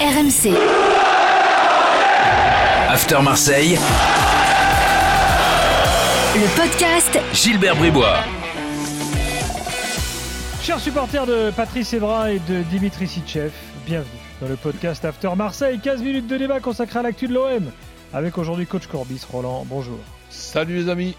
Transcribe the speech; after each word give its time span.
RMC. 0.00 0.54
After 2.88 3.20
Marseille. 3.20 3.76
Le 6.36 6.56
podcast 6.56 7.18
Gilbert 7.32 7.74
Bribois. 7.74 8.18
Chers 10.62 10.78
supporters 10.78 11.26
de 11.26 11.50
Patrice 11.50 11.92
Evra 11.94 12.30
et 12.30 12.38
de 12.38 12.62
Dimitri 12.70 13.08
Sitchev, 13.08 13.50
bienvenue 13.86 14.20
dans 14.40 14.46
le 14.46 14.54
podcast 14.54 15.04
After 15.04 15.30
Marseille. 15.36 15.80
15 15.82 16.00
minutes 16.02 16.28
de 16.28 16.36
débat 16.36 16.60
consacré 16.60 17.00
à 17.00 17.02
l'actu 17.02 17.26
de 17.26 17.34
l'OM. 17.34 17.72
Avec 18.14 18.38
aujourd'hui 18.38 18.66
coach 18.66 18.86
Corbis, 18.86 19.22
Roland, 19.28 19.66
bonjour. 19.68 19.98
Salut 20.30 20.76
les 20.76 20.88
amis. 20.88 21.16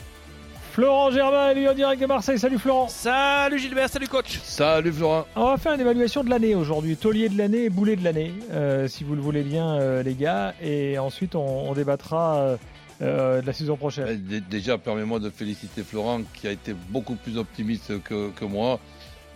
Florent 0.79 1.11
Germain, 1.11 1.53
lui 1.53 1.67
en 1.67 1.73
direct 1.73 2.01
de 2.01 2.05
Marseille. 2.07 2.39
Salut 2.39 2.57
Florent. 2.57 2.87
Salut 2.87 3.59
Gilbert, 3.59 3.89
salut 3.89 4.07
coach. 4.07 4.39
Salut 4.43 4.93
Florent. 4.93 5.25
On 5.35 5.47
va 5.47 5.57
faire 5.57 5.73
une 5.73 5.81
évaluation 5.81 6.23
de 6.23 6.29
l'année 6.29 6.55
aujourd'hui. 6.55 6.95
Taulier 6.95 7.27
de 7.27 7.37
l'année 7.37 7.65
et 7.65 7.69
boulet 7.69 7.97
de 7.97 8.03
l'année, 8.05 8.31
euh, 8.53 8.87
si 8.87 9.03
vous 9.03 9.13
le 9.13 9.19
voulez 9.19 9.43
bien, 9.43 9.73
euh, 9.73 10.03
les 10.03 10.13
gars. 10.13 10.53
Et 10.63 10.97
ensuite, 10.97 11.35
on, 11.35 11.69
on 11.69 11.73
débattra 11.73 12.37
euh, 12.37 12.57
euh, 13.01 13.41
de 13.41 13.45
la 13.47 13.51
saison 13.51 13.75
prochaine. 13.75 14.21
D- 14.23 14.39
Déjà, 14.39 14.77
permets-moi 14.77 15.19
de 15.19 15.29
féliciter 15.29 15.83
Florent 15.83 16.21
qui 16.33 16.47
a 16.47 16.51
été 16.51 16.73
beaucoup 16.87 17.15
plus 17.15 17.37
optimiste 17.37 18.01
que, 18.01 18.29
que 18.29 18.45
moi. 18.45 18.79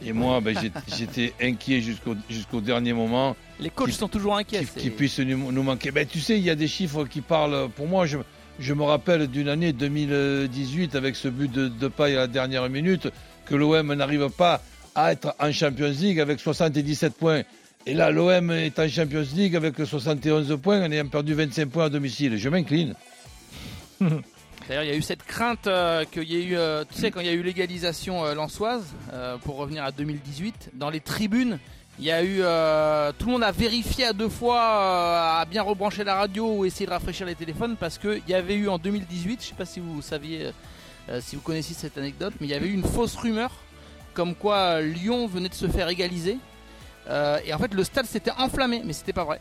Et 0.02 0.14
moi, 0.14 0.40
ben, 0.40 0.56
j'étais 0.98 1.34
inquiet 1.42 1.82
jusqu'au 1.82 2.16
jusqu'au 2.30 2.62
dernier 2.62 2.94
moment 2.94 3.36
Les 3.60 3.70
coachs 3.70 3.90
Qui- 3.90 3.96
sont 3.96 4.08
toujours 4.08 4.38
inquiets. 4.38 4.60
qu'il 4.60 4.68
c'est- 4.68 4.80
qu'il 4.80 4.92
puisse 4.94 5.20
nous, 5.20 5.52
nous 5.52 5.64
manquer. 5.64 5.92
Ben, 5.92 6.08
tu 6.08 6.22
sais, 6.22 6.38
il 6.38 6.44
y 6.46 6.50
a 6.50 6.56
des 6.56 6.70
chiffres 6.70 7.04
qui 7.04 7.20
parlent. 7.20 7.68
Pour 7.76 7.88
moi, 7.90 8.06
je, 8.06 8.18
je 8.60 8.74
me 8.74 8.84
rappelle 8.84 9.28
d'une 9.28 9.50
année 9.50 9.74
2018 9.74 10.96
avec 10.96 11.16
ce 11.16 11.28
but 11.28 11.52
de, 11.52 11.88
paille 11.88 12.16
à 12.16 12.22
la 12.22 12.28
dernière 12.28 12.70
minute 12.70 13.08
que 13.46 13.56
l'OM 13.56 13.94
n'arrive 13.94 14.30
pas 14.30 14.62
à 14.96 15.12
être 15.12 15.36
en 15.40 15.52
Champions 15.52 15.94
League 16.00 16.20
avec 16.20 16.40
77 16.40 17.14
points. 17.16 17.42
Et 17.86 17.94
là, 17.94 18.12
l'OM 18.12 18.52
est 18.52 18.78
en 18.80 18.88
Champions 18.88 19.26
League 19.36 19.56
avec 19.56 19.76
71 19.84 20.58
points 20.62 20.86
en 20.86 20.92
ayant 20.92 21.08
perdu 21.08 21.34
25 21.34 21.66
points 21.68 21.86
à 21.86 21.90
domicile. 21.90 22.38
Je 22.38 22.50
m'incline. 22.50 22.94
D'ailleurs, 24.68 24.84
il 24.84 24.90
y 24.90 24.94
a 24.94 24.96
eu 24.96 25.02
cette 25.02 25.24
crainte 25.24 25.68
euh, 25.68 26.06
qu'il 26.06 26.24
y 26.24 26.36
ait 26.36 26.44
eu, 26.44 26.56
euh, 26.56 26.86
tu 26.90 27.00
sais, 27.00 27.12
quand 27.12 27.20
il 27.20 27.26
y 27.26 27.30
a 27.30 27.34
eu 27.34 27.44
l'égalisation 27.44 28.24
euh, 28.24 28.34
lançoise, 28.34 28.86
euh, 29.12 29.38
pour 29.38 29.58
revenir 29.58 29.84
à 29.84 29.92
2018, 29.92 30.72
dans 30.74 30.90
les 30.90 31.02
tribunes, 31.02 31.60
il 32.00 32.06
y 32.06 32.12
a 32.12 32.24
eu, 32.24 32.38
tout 33.20 33.28
le 33.28 33.32
monde 33.34 33.44
a 33.44 33.52
vérifié 33.52 34.06
à 34.06 34.14
deux 34.14 34.30
fois, 34.30 35.38
à 35.40 35.46
bien 35.46 35.62
rebrancher 35.62 36.04
la 36.04 36.16
radio 36.16 36.52
ou 36.52 36.66
essayer 36.66 36.88
de 36.88 36.92
rafraîchir 36.92 37.28
les 37.28 37.36
téléphones, 37.36 37.76
parce 37.80 38.00
qu'il 38.00 38.24
y 38.28 38.34
avait 38.34 38.56
eu 38.56 38.68
en 38.68 38.80
2018, 38.80 39.42
je 39.44 39.48
sais 39.50 39.54
pas 39.54 39.66
si 39.66 39.80
vous 39.80 40.02
saviez, 40.02 40.50
si 41.20 41.36
vous 41.36 41.44
connaissiez 41.44 41.76
cette 41.76 41.96
anecdote, 42.00 42.34
mais 42.42 42.48
il 42.48 42.50
y 42.50 42.56
avait 42.56 42.66
eu 42.66 42.74
une 42.74 42.84
fausse 42.84 43.16
rumeur, 43.16 43.52
comme 44.16 44.34
quoi 44.34 44.82
Lyon 44.82 45.28
venait 45.28 45.50
de 45.50 45.54
se 45.54 45.68
faire 45.68 45.88
égaliser, 45.88 46.40
et 47.46 47.54
en 47.54 47.60
fait 47.60 47.72
le 47.76 47.84
stade 47.84 48.08
s'était 48.08 48.32
enflammé, 48.40 48.82
mais 48.84 48.94
c'était 48.94 49.14
pas 49.14 49.26
vrai. 49.26 49.40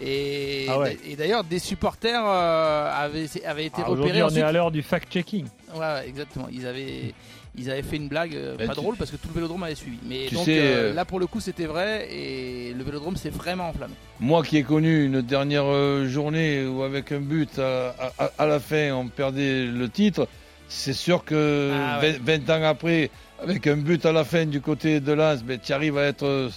Et, 0.00 0.66
Ah 0.68 0.78
ouais. 0.78 0.96
et 1.06 1.14
d'ailleurs, 1.16 1.44
des 1.44 1.58
supporters 1.58 2.22
euh, 2.24 2.90
avaient, 2.92 3.26
avaient 3.44 3.66
été 3.66 3.82
Ah, 3.84 3.88
repérés 3.88 3.92
Aujourd'hui, 3.92 4.22
on 4.22 4.26
ensuite. 4.26 4.38
est 4.38 4.42
à 4.42 4.52
l'heure 4.52 4.70
du 4.70 4.82
fact-checking. 4.82 5.46
Ouais, 5.74 6.04
exactement. 6.08 6.48
Ils 6.50 6.66
avaient, 6.66 7.12
ils 7.56 7.70
avaient 7.70 7.82
fait 7.82 7.96
une 7.96 8.08
blague 8.08 8.34
euh, 8.34 8.56
Ben, 8.56 8.66
pas 8.68 8.74
tu- 8.74 8.80
drôle 8.80 8.96
parce 8.96 9.10
que 9.10 9.16
tout 9.16 9.28
le 9.28 9.34
vélodrome 9.34 9.62
avait 9.62 9.74
suivi. 9.74 9.98
Mais 10.06 10.26
Tu 10.28 10.34
donc 10.36 10.46
sais, 10.46 10.58
euh, 10.58 10.94
là 10.94 11.04
pour 11.04 11.20
le 11.20 11.26
coup 11.26 11.40
c'était 11.40 11.66
vrai 11.66 12.08
et 12.10 12.72
le 12.72 12.82
vélodrome 12.82 13.16
s'est 13.16 13.28
vraiment 13.30 13.68
enflammé. 13.68 13.92
Moi 14.20 14.42
qui 14.42 14.56
ai 14.56 14.62
connu 14.62 15.04
une 15.04 15.20
dernière 15.20 15.64
journée 16.06 16.64
où 16.64 16.82
avec 16.82 17.12
un 17.12 17.20
but 17.20 17.58
à, 17.58 17.94
à- 18.18 18.30
à 18.38 18.46
la 18.46 18.58
fin 18.60 18.92
on 18.94 19.08
perdait 19.08 19.64
le 19.66 19.88
titre, 19.90 20.26
c'est 20.68 20.92
sûr 20.94 21.24
que 21.24 21.72
Ah 21.74 22.00
ouais. 22.00 22.12
20, 22.24 22.44
20 22.46 22.50
ans 22.50 22.64
après, 22.68 23.10
avec 23.42 23.66
un 23.66 23.76
but 23.76 24.06
à 24.06 24.12
la 24.12 24.24
fin 24.24 24.46
du 24.46 24.60
côté 24.62 25.00
de 25.00 25.12
Lens, 25.12 25.42
ben, 25.42 25.58
tu 25.62 25.72
arrives 25.72 25.98
à 25.98 26.04
être 26.04 26.48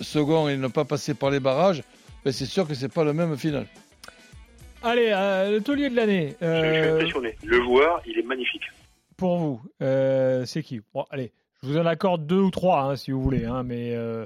second 0.00 0.48
et 0.48 0.56
ne 0.56 0.68
pas 0.68 0.84
passer 0.84 1.14
par 1.14 1.30
les 1.30 1.40
barrages, 1.40 1.82
ben, 2.24 2.32
c'est 2.32 2.46
sûr 2.46 2.66
que 2.66 2.74
c'est 2.74 2.88
pas 2.92 3.04
le 3.04 3.12
même 3.12 3.36
final. 3.36 3.66
Allez, 4.82 5.10
euh, 5.12 5.50
le 5.52 5.60
taulier 5.60 5.90
de 5.90 5.96
l'année. 5.96 6.36
Je, 6.40 6.46
je 6.46 6.72
suis 6.72 6.88
euh, 6.88 6.94
impressionné. 6.96 7.36
Le 7.44 7.62
joueur, 7.62 8.00
il 8.06 8.18
est 8.18 8.22
magnifique. 8.22 8.62
pour 9.16 9.38
vous, 9.38 9.62
euh, 9.82 10.44
c'est 10.46 10.62
qui? 10.62 10.80
Bon, 10.94 11.04
allez, 11.10 11.32
je 11.62 11.68
vous 11.68 11.78
en 11.78 11.86
accorde 11.86 12.26
deux 12.26 12.40
ou 12.40 12.50
trois, 12.50 12.82
hein, 12.82 12.96
si 12.96 13.10
vous 13.10 13.20
voulez, 13.20 13.44
hein, 13.44 13.64
mais 13.64 13.94
euh, 13.96 14.24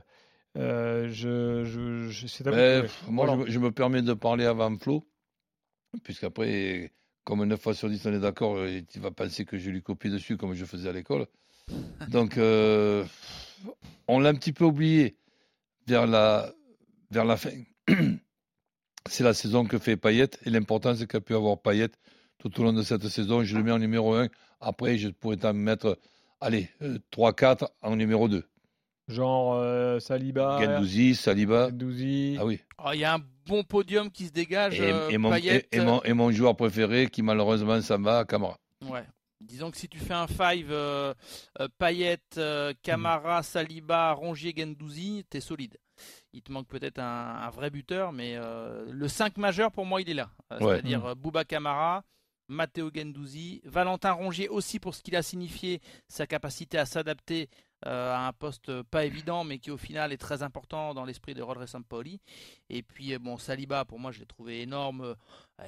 euh, 0.58 1.08
je, 1.10 1.64
je, 1.64 2.08
je- 2.10 2.26
c'est 2.26 2.46
à 2.46 2.50
vous 2.50 2.56
de 2.56 2.82
Ben, 2.82 2.88
moi, 3.08 3.38
je, 3.46 3.50
je 3.52 3.58
me 3.58 3.70
permets 3.72 4.02
de 4.02 4.12
parler 4.12 4.44
avant 4.44 4.76
Flo, 4.78 5.06
puisqu'après, 6.04 6.92
comme 7.24 7.42
9 7.44 7.58
fois 7.60 7.72
sur 7.74 7.88
10 7.88 8.04
on 8.06 8.12
est 8.12 8.18
d'accord, 8.20 8.58
tu 8.90 8.98
vas 9.00 9.10
penser 9.10 9.46
que 9.46 9.56
je 9.56 9.70
lui 9.70 9.82
copie 9.82 10.10
dessus 10.10 10.36
comme 10.36 10.52
je 10.54 10.64
faisais 10.66 10.88
à 10.90 10.92
l'école. 10.92 11.26
Donc, 12.08 12.36
euh, 12.36 13.04
on 14.06 14.18
l'a 14.20 14.28
un 14.30 14.34
petit 14.34 14.52
peu 14.52 14.64
oublié 14.64 15.16
vers 15.86 16.06
la, 16.06 16.52
vers 17.10 17.24
la 17.24 17.38
fin. 17.38 17.50
C'est 19.08 19.24
la 19.24 19.34
saison 19.34 19.64
que 19.64 19.78
fait 19.78 19.96
Payet, 19.96 20.30
et 20.44 20.50
l'importance 20.50 21.04
qu'a 21.06 21.20
pu 21.20 21.34
avoir 21.34 21.58
Payet 21.60 21.88
tout 22.38 22.60
au 22.60 22.64
long 22.64 22.72
de 22.72 22.82
cette 22.82 23.06
saison. 23.08 23.42
Je 23.42 23.56
le 23.56 23.62
mets 23.62 23.72
en 23.72 23.78
numéro 23.78 24.14
1. 24.14 24.28
Après, 24.60 24.96
je 24.98 25.08
pourrais 25.08 25.36
t'en 25.36 25.52
mettre, 25.54 25.98
allez, 26.40 26.68
3-4 27.10 27.68
en 27.82 27.96
numéro 27.96 28.28
2. 28.28 28.44
Genre 29.08 29.54
euh, 29.56 29.98
Saliba, 29.98 30.58
Gendouzi, 30.62 31.14
Saliba. 31.16 31.68
Gendouzi. 31.70 32.36
Ah 32.38 32.46
oui. 32.46 32.60
Oh, 32.78 32.90
Il 32.94 33.00
y 33.00 33.04
a 33.04 33.14
un 33.14 33.20
bon 33.46 33.64
podium 33.64 34.10
qui 34.10 34.26
se 34.26 34.32
dégage. 34.32 34.80
Et, 34.80 34.92
euh, 34.92 35.08
et 35.10 35.18
mon, 35.18 35.34
et- 35.34 35.66
et 35.72 35.80
mon- 35.80 36.02
et 36.04 36.12
mon 36.12 36.30
joueur 36.30 36.54
préféré 36.56 37.08
qui 37.08 37.20
malheureusement 37.22 37.80
s'en 37.82 38.00
va, 38.00 38.24
Camara. 38.24 38.58
euh, 38.84 38.88
ouais. 38.88 39.04
Disons 39.40 39.72
que 39.72 39.76
si 39.76 39.88
tu 39.88 39.98
fais 39.98 40.14
un 40.14 40.28
five 40.28 40.68
euh, 40.70 41.12
euh, 41.60 41.66
Payet, 41.76 42.18
euh, 42.38 42.72
Camara, 42.80 43.42
Saliba, 43.42 44.12
Rongier, 44.12 44.54
Gendouzi, 44.56 45.24
t'es 45.28 45.40
solide. 45.40 45.76
Il 46.32 46.42
te 46.42 46.50
manque 46.52 46.68
peut-être 46.68 46.98
un, 46.98 47.36
un 47.42 47.50
vrai 47.50 47.70
buteur, 47.70 48.12
mais 48.12 48.34
euh, 48.36 48.84
le 48.90 49.08
5 49.08 49.36
majeur 49.36 49.70
pour 49.72 49.86
moi 49.86 50.00
il 50.00 50.10
est 50.10 50.14
là. 50.14 50.30
Euh, 50.52 50.58
Ouais. 50.60 50.74
C'est-à-dire 50.74 51.04
euh, 51.06 51.14
Bouba 51.14 51.44
Camara, 51.44 52.04
Matteo 52.48 52.90
Gendouzi, 52.94 53.60
Valentin 53.64 54.12
Rongier 54.12 54.48
aussi 54.48 54.78
pour 54.78 54.94
ce 54.94 55.02
qu'il 55.02 55.16
a 55.16 55.22
signifié, 55.22 55.80
sa 56.08 56.26
capacité 56.26 56.78
à 56.78 56.84
s'adapter 56.86 57.48
euh, 57.86 58.14
à 58.14 58.28
un 58.28 58.32
poste 58.32 58.82
pas 58.84 59.04
évident, 59.04 59.42
mais 59.42 59.58
qui 59.58 59.72
au 59.72 59.76
final 59.76 60.12
est 60.12 60.16
très 60.18 60.44
important 60.44 60.94
dans 60.94 61.04
l'esprit 61.04 61.34
de 61.34 61.42
Rodri 61.42 61.66
Sampaoli. 61.66 62.20
Et 62.70 62.82
puis 62.84 63.18
bon, 63.18 63.38
Saliba, 63.38 63.84
pour 63.84 63.98
moi, 63.98 64.12
je 64.12 64.20
l'ai 64.20 64.26
trouvé 64.26 64.60
énorme. 64.60 65.16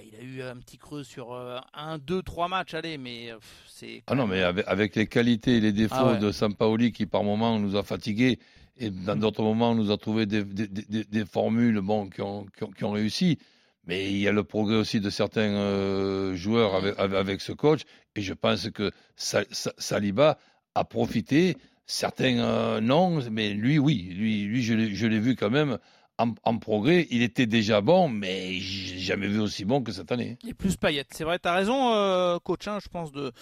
Il 0.04 0.14
a 0.14 0.20
eu 0.20 0.42
un 0.42 0.56
petit 0.58 0.78
creux 0.78 1.02
sur 1.02 1.34
un, 1.72 1.98
deux, 1.98 2.22
trois 2.22 2.46
matchs, 2.46 2.74
allez, 2.74 2.98
mais 2.98 3.30
c'est. 3.66 4.04
Ah 4.06 4.14
non, 4.14 4.28
mais 4.28 4.42
avec, 4.42 4.64
avec 4.68 4.94
les 4.94 5.08
qualités 5.08 5.56
et 5.56 5.60
les 5.60 5.72
défauts 5.72 5.94
Ah 5.98 6.12
ouais. 6.12 6.18
de 6.18 6.30
Sampaoli 6.30 6.92
qui 6.92 7.06
par 7.06 7.24
moments 7.24 7.58
nous 7.58 7.74
a 7.76 7.82
fatigués 7.82 8.38
et 8.78 8.90
dans 8.90 9.16
d'autres 9.16 9.42
moments 9.42 9.74
nous 9.74 9.90
a 9.90 9.96
trouvé 9.98 10.26
des, 10.26 10.44
des- 10.44 10.66
des- 10.68 11.04
des 11.04 11.24
formules 11.24 11.80
bon, 11.80 12.08
qui, 12.08 12.22
ont, 12.22 12.44
qui 12.56 12.64
ont- 12.64 12.70
qui 12.70 12.84
ont 12.84 12.90
réussi. 12.92 13.38
Mais 13.86 14.10
il 14.10 14.18
y 14.18 14.26
a 14.28 14.32
le 14.32 14.44
progrès 14.44 14.76
aussi 14.76 14.98
de 15.00 15.10
certains 15.10 15.54
euh, 15.54 16.34
joueurs 16.34 16.74
avec, 16.98 17.40
ce 17.42 17.52
coach 17.52 17.82
et 18.16 18.22
je 18.22 18.32
pense 18.32 18.70
que 18.70 18.90
Sa- 19.16 19.44
Sa- 19.50 19.74
Saliba 19.78 20.38
a 20.74 20.84
profité. 20.84 21.56
Certains 21.86 22.38
euh, 22.38 22.80
non, 22.80 23.20
mais 23.30 23.50
lui 23.52 23.78
oui, 23.78 24.08
lui, 24.16 24.44
lui 24.44 24.62
je 24.62 25.06
l'ai 25.06 25.18
vu 25.20 25.36
quand 25.36 25.50
même 25.50 25.78
en, 26.16 26.32
en 26.44 26.56
progrès. 26.58 27.06
Il 27.10 27.20
était 27.22 27.44
déjà 27.46 27.82
bon, 27.82 28.08
mais 28.08 28.54
j'ai 28.58 28.98
jamais 29.00 29.26
vu 29.28 29.38
aussi 29.38 29.66
bon 29.66 29.82
que 29.82 29.92
cette 29.92 30.10
année. 30.10 30.38
Et 30.48 30.54
plus 30.54 30.76
Payet. 30.76 31.04
C'est 31.10 31.24
vrai, 31.24 31.38
tu 31.38 31.46
as 31.48 31.52
raison, 31.54 31.92
euh, 31.92 32.38
coach, 32.38 32.66
hein, 32.68 32.78
je 32.82 32.88
pense, 32.88 33.12
de, 33.12 33.32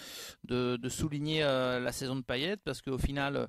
de, 0.43 0.75
de 0.75 0.89
souligner 0.89 1.41
euh, 1.43 1.79
la 1.79 1.93
saison 1.93 2.17
de 2.17 2.21
Payet, 2.21 2.57
parce 2.57 2.81
qu'au 2.81 2.97
final, 2.97 3.47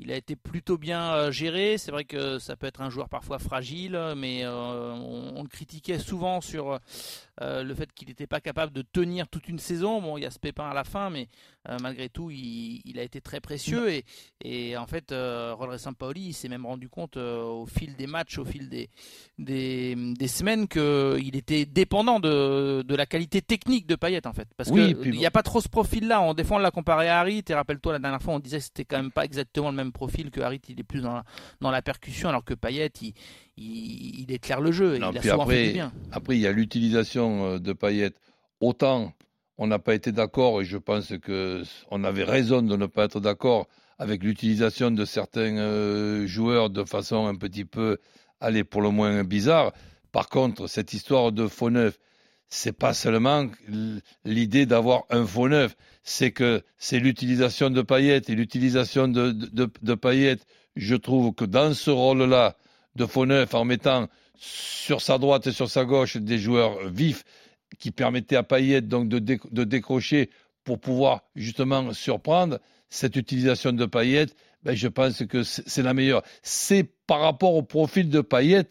il 0.00 0.12
a 0.12 0.16
été 0.16 0.36
plutôt 0.36 0.78
bien 0.78 1.12
euh, 1.12 1.30
géré. 1.30 1.76
C'est 1.78 1.90
vrai 1.90 2.04
que 2.04 2.38
ça 2.38 2.56
peut 2.56 2.66
être 2.66 2.80
un 2.80 2.90
joueur 2.90 3.08
parfois 3.08 3.38
fragile, 3.38 3.98
mais 4.16 4.44
euh, 4.44 4.92
on, 4.92 5.34
on 5.36 5.42
le 5.42 5.48
critiquait 5.48 5.98
souvent 5.98 6.40
sur 6.40 6.78
euh, 7.40 7.62
le 7.62 7.74
fait 7.74 7.92
qu'il 7.92 8.08
n'était 8.08 8.26
pas 8.26 8.40
capable 8.40 8.72
de 8.72 8.82
tenir 8.82 9.28
toute 9.28 9.48
une 9.48 9.58
saison. 9.58 10.00
Bon, 10.00 10.16
il 10.16 10.22
y 10.22 10.26
a 10.26 10.30
ce 10.30 10.38
pépin 10.38 10.68
à 10.68 10.74
la 10.74 10.84
fin, 10.84 11.10
mais 11.10 11.28
euh, 11.68 11.76
malgré 11.82 12.08
tout, 12.08 12.30
il, 12.30 12.80
il 12.84 12.98
a 12.98 13.02
été 13.02 13.20
très 13.20 13.40
précieux. 13.40 13.90
Et, 13.90 14.04
et 14.44 14.76
en 14.76 14.86
fait, 14.86 15.12
euh, 15.12 15.54
Rodri 15.54 15.78
Sampaoli, 15.78 16.28
il 16.28 16.32
s'est 16.32 16.48
même 16.48 16.66
rendu 16.66 16.88
compte 16.88 17.16
au 17.16 17.66
fil 17.66 17.96
des 17.96 18.06
matchs, 18.06 18.38
au 18.38 18.44
fil 18.44 18.68
des, 18.68 18.90
des, 19.38 19.94
des 19.96 20.28
semaines, 20.28 20.68
qu'il 20.68 21.36
était 21.36 21.66
dépendant 21.66 22.20
de, 22.20 22.82
de 22.82 22.94
la 22.94 23.06
qualité 23.06 23.42
technique 23.42 23.86
de 23.86 23.96
Payet, 23.96 24.26
en 24.26 24.32
fait. 24.32 24.48
Parce 24.56 24.70
Oui, 24.70 24.94
que 24.94 25.00
puis 25.00 25.10
il 25.10 25.18
n'y 25.18 25.26
a 25.26 25.30
pas 25.30 25.42
trop 25.42 25.60
ce 25.60 25.68
profil-là. 25.68 26.20
On, 26.22 26.34
on 26.50 26.58
l'a 26.58 26.70
comparé 26.70 27.08
à 27.08 27.20
Harit. 27.20 27.44
Et 27.48 27.54
rappelle-toi, 27.54 27.92
la 27.92 27.98
dernière 27.98 28.22
fois, 28.22 28.34
on 28.34 28.38
disait 28.38 28.58
que 28.58 28.64
c'était 28.64 28.84
quand 28.84 28.96
même 28.96 29.10
pas 29.12 29.24
exactement 29.24 29.70
le 29.70 29.76
même 29.76 29.87
profil 29.92 30.30
que 30.30 30.40
Harit. 30.40 30.60
Il 30.68 30.80
est 30.80 30.84
plus 30.84 31.00
dans 31.00 31.14
la, 31.14 31.24
dans 31.60 31.70
la 31.70 31.82
percussion, 31.82 32.28
alors 32.28 32.44
que 32.44 32.54
Payet, 32.54 32.90
il, 33.00 33.14
il, 33.56 34.20
il 34.20 34.32
éclaire 34.32 34.60
le 34.60 34.72
jeu. 34.72 34.98
Non, 34.98 35.10
il 35.12 35.18
a 35.18 35.22
fait 35.22 35.30
après, 35.30 35.66
du 35.66 35.72
bien. 35.72 35.92
Après, 36.12 36.36
il 36.36 36.40
y 36.40 36.46
a 36.46 36.52
l'utilisation 36.52 37.44
euh, 37.44 37.58
de 37.58 37.72
Payet. 37.72 38.12
Autant 38.60 39.12
on 39.58 39.66
n'a 39.66 39.80
pas 39.80 39.94
été 39.94 40.12
d'accord, 40.12 40.62
et 40.62 40.64
je 40.64 40.78
pense 40.78 41.12
que 41.18 41.64
on 41.90 42.04
avait 42.04 42.22
raison 42.22 42.62
de 42.62 42.76
ne 42.76 42.86
pas 42.86 43.04
être 43.04 43.18
d'accord 43.18 43.66
avec 43.98 44.22
l'utilisation 44.22 44.92
de 44.92 45.04
certains 45.04 45.58
euh, 45.58 46.26
joueurs 46.28 46.70
de 46.70 46.84
façon 46.84 47.26
un 47.26 47.34
petit 47.34 47.64
peu, 47.64 47.98
allez, 48.40 48.62
pour 48.62 48.80
le 48.82 48.90
moins 48.90 49.24
bizarre. 49.24 49.72
Par 50.12 50.28
contre, 50.28 50.68
cette 50.68 50.92
histoire 50.92 51.32
de 51.32 51.48
faux 51.48 51.70
neuf, 51.70 51.98
c'est 52.48 52.72
pas 52.72 52.94
seulement 52.94 53.46
l'idée 54.24 54.64
d'avoir 54.66 55.04
un 55.10 55.26
faux 55.26 55.48
neuf, 55.48 55.76
c'est 56.02 56.30
que 56.30 56.62
c'est 56.78 56.98
l'utilisation 56.98 57.68
de 57.70 57.82
Payet 57.82 58.22
et 58.26 58.34
l'utilisation 58.34 59.06
de, 59.08 59.32
de, 59.32 59.94
Payet. 59.94 60.38
Je 60.74 60.94
trouve 60.94 61.34
que 61.34 61.44
dans 61.44 61.74
ce 61.74 61.90
rôle-là 61.90 62.56
de 62.96 63.04
faux 63.06 63.26
neuf, 63.26 63.54
en 63.54 63.64
mettant 63.64 64.08
sur 64.38 65.02
sa 65.02 65.18
droite 65.18 65.46
et 65.46 65.52
sur 65.52 65.68
sa 65.68 65.84
gauche 65.84 66.16
des 66.16 66.38
joueurs 66.38 66.88
vifs 66.88 67.24
qui 67.78 67.90
permettaient 67.90 68.36
à 68.36 68.42
Payet 68.42 68.80
donc 68.80 69.08
de, 69.08 69.18
déc- 69.18 69.52
de 69.52 69.64
décrocher 69.64 70.30
pour 70.64 70.80
pouvoir 70.80 71.24
justement 71.36 71.92
surprendre. 71.92 72.58
Cette 72.88 73.16
utilisation 73.16 73.72
de 73.72 73.84
Payet, 73.84 74.26
ben, 74.62 74.74
je 74.74 74.88
pense 74.88 75.22
que 75.26 75.42
c'est 75.42 75.68
c'est 75.68 75.82
la 75.82 75.92
meilleure. 75.92 76.22
C'est 76.42 76.84
par 77.06 77.20
rapport 77.20 77.54
au 77.54 77.62
profil 77.62 78.08
de 78.08 78.22
Payet 78.22 78.66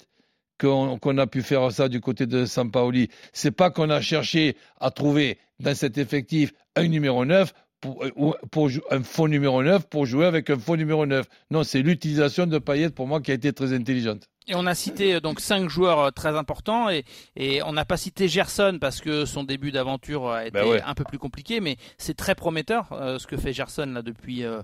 qu'on 0.60 1.18
a 1.18 1.28
pu 1.28 1.42
faire 1.42 1.72
ça 1.72 1.90
du 1.90 2.02
côté 2.02 2.26
de 2.26 2.46
Sampaoli. 2.46 3.10
C'est 3.34 3.52
pas 3.52 3.70
qu'on 3.70 3.90
a 3.90 4.02
cherché 4.02 4.56
à 4.80 4.92
trouver 4.92 5.38
dans 5.60 5.76
cet 5.76 5.98
effectif 5.98 6.54
un 6.76 6.88
numéro 6.88 7.26
9 7.26 7.54
pour, 7.82 8.04
euh, 8.04 8.32
pour 8.52 8.70
un 8.92 9.04
faux 9.04 9.28
numéro 9.28 9.62
9 9.64 9.88
pour 9.88 10.06
jouer 10.06 10.26
avec 10.26 10.50
un 10.50 10.58
faux 10.58 10.78
numéro 10.78 11.06
9. 11.06 11.26
Non, 11.52 11.64
c'est 11.64 11.82
l'utilisation 11.82 12.48
de 12.48 12.58
Payet 12.58 12.90
pour 12.90 13.08
moi 13.08 13.22
qui 13.22 13.32
a 13.32 13.36
été 13.36 13.54
très 13.54 13.74
intelligente. 13.74 14.28
Et 14.50 14.56
on 14.56 14.66
a 14.66 14.76
cité 14.76 15.16
euh, 15.16 15.20
donc 15.20 15.42
cinq 15.42 15.70
joueurs 15.70 16.00
euh, 16.00 16.12
très 16.12 16.38
importants 16.38 16.90
et, 16.90 17.04
et 17.36 17.62
on 17.64 17.74
n'a 17.74 17.84
pas 17.84 17.98
cité 17.98 18.28
Gerson 18.30 18.78
parce 18.80 19.02
que 19.02 19.26
son 19.26 19.44
début 19.44 19.72
d'aventure 19.72 20.30
a 20.30 20.44
été 20.46 20.52
Ben 20.52 20.66
ouais. 20.68 20.82
un 20.82 20.94
peu 20.94 21.04
plus 21.04 21.20
compliqué, 21.20 21.60
mais 21.60 21.76
c'est 21.98 22.16
très 22.16 22.34
prometteur 22.34 22.88
euh, 22.94 23.20
ce 23.20 23.28
que 23.28 23.36
fait 23.36 23.52
Gerson 23.52 23.92
là 23.94 24.02
depuis 24.02 24.46
euh, 24.46 24.62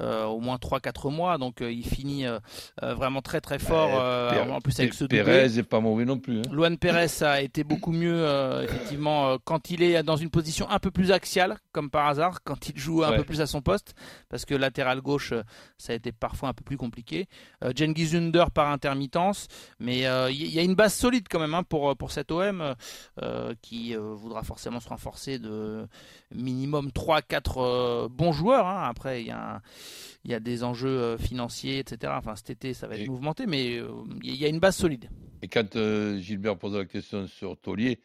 au 0.00 0.40
moins 0.40 0.56
3-4 0.56 1.10
mois. 1.12 1.38
Donc 1.38 1.60
euh, 1.62 1.70
il 1.72 1.84
finit 1.86 2.26
euh, 2.26 2.38
euh, 2.82 2.94
vraiment 2.94 3.22
très 3.22 3.40
très 3.40 3.58
fort. 3.58 3.90
euh, 3.94 4.30
Pérez- 4.30 4.50
en 4.52 4.60
plus 4.60 4.78
avec 4.80 4.94
ce. 4.94 5.04
Pérez 5.04 5.58
est 5.58 5.62
pas 5.62 5.80
mauvais 5.80 6.04
non 6.04 6.18
plus. 6.18 6.38
hein. 6.38 6.42
Luan 6.52 6.76
Pérez 6.78 7.06
a 7.22 7.40
été 7.40 7.64
beaucoup 7.64 7.92
mieux 7.92 8.14
euh, 8.26 8.62
effectivement 8.64 9.28
euh, 9.28 9.36
quand 9.44 9.70
il 9.70 9.82
est 9.82 10.02
dans 10.02 10.16
une 10.16 10.30
position 10.30 10.68
un 10.70 10.78
peu 10.78 10.90
plus 10.90 11.12
axiale 11.12 11.56
comme 11.72 11.90
par 11.90 12.08
hasard 12.08 12.42
quand 12.44 12.68
il 12.68 12.78
joue 12.78 13.02
un 13.04 13.10
Ouais. 13.10 13.16
peu 13.18 13.24
plus 13.24 13.40
à 13.40 13.46
son 13.46 13.60
poste 13.62 13.94
parce 14.28 14.44
que 14.44 14.54
latéral 14.54 15.00
gauche 15.00 15.32
euh, 15.32 15.42
ça 15.78 15.92
a 15.92 15.96
été 15.96 16.10
parfois 16.12 16.48
un 16.48 16.52
peu 16.54 16.64
plus 16.64 16.76
compliqué 16.76 17.26
euh, 17.62 17.72
Under 18.14 18.50
par 18.50 18.68
intermittence 18.70 19.46
mais 19.78 20.06
euh, 20.06 20.30
il 20.30 20.42
y, 20.42 20.50
y 20.56 20.58
a 20.58 20.62
une 20.62 20.74
base 20.74 20.94
solide 20.94 21.26
quand 21.30 21.38
même 21.38 21.54
hein, 21.54 21.62
pour 21.62 21.96
pour 21.96 22.10
cet 22.10 22.30
OM 22.32 22.74
euh, 23.22 23.54
qui 23.62 23.94
euh, 23.94 24.00
voudra 24.14 24.42
forcément 24.42 24.80
se 24.80 24.88
renforcer 24.88 25.38
de 25.38 25.86
minimum 26.34 26.90
3 26.92 27.22
4 27.22 28.08
bons 28.08 28.32
joueurs 28.32 28.66
hein. 28.66 28.86
après 28.88 29.20
il 29.22 29.28
y 29.28 29.30
a 29.30 29.56
un- 29.56 29.60
il 30.24 30.30
y 30.30 30.34
a 30.34 30.40
des 30.40 30.64
enjeux 30.64 30.88
euh, 30.88 31.18
financiers 31.18 31.78
etc 31.78 32.12
enfin 32.16 32.34
cet 32.36 32.50
été 32.50 32.74
ça 32.74 32.86
va 32.86 32.94
être 32.94 33.02
Et- 33.02 33.08
mouvementé 33.08 33.46
mais 33.46 33.76
euh, 33.78 33.88
il 34.22 34.36
y 34.36 34.44
a 34.44 34.48
une 34.48 34.60
base 34.60 34.76
solide 34.76 35.08
Et 35.42 35.48
quand 35.48 35.76
euh, 35.76 36.18
Gilbert 36.18 36.56
pose 36.58 36.74
la 36.74 36.84
question 36.86 37.26
sur 37.26 37.56
Taulier, 37.58 38.00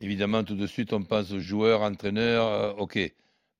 évidemment, 0.00 0.44
tout 0.44 0.56
de 0.56 0.66
suite, 0.66 0.92
on 0.92 1.02
pense 1.04 1.32
aux 1.32 1.40
joueurs, 1.40 1.80
entraîneurs, 1.82 2.46
euh, 2.46 2.72
ok. 2.84 2.98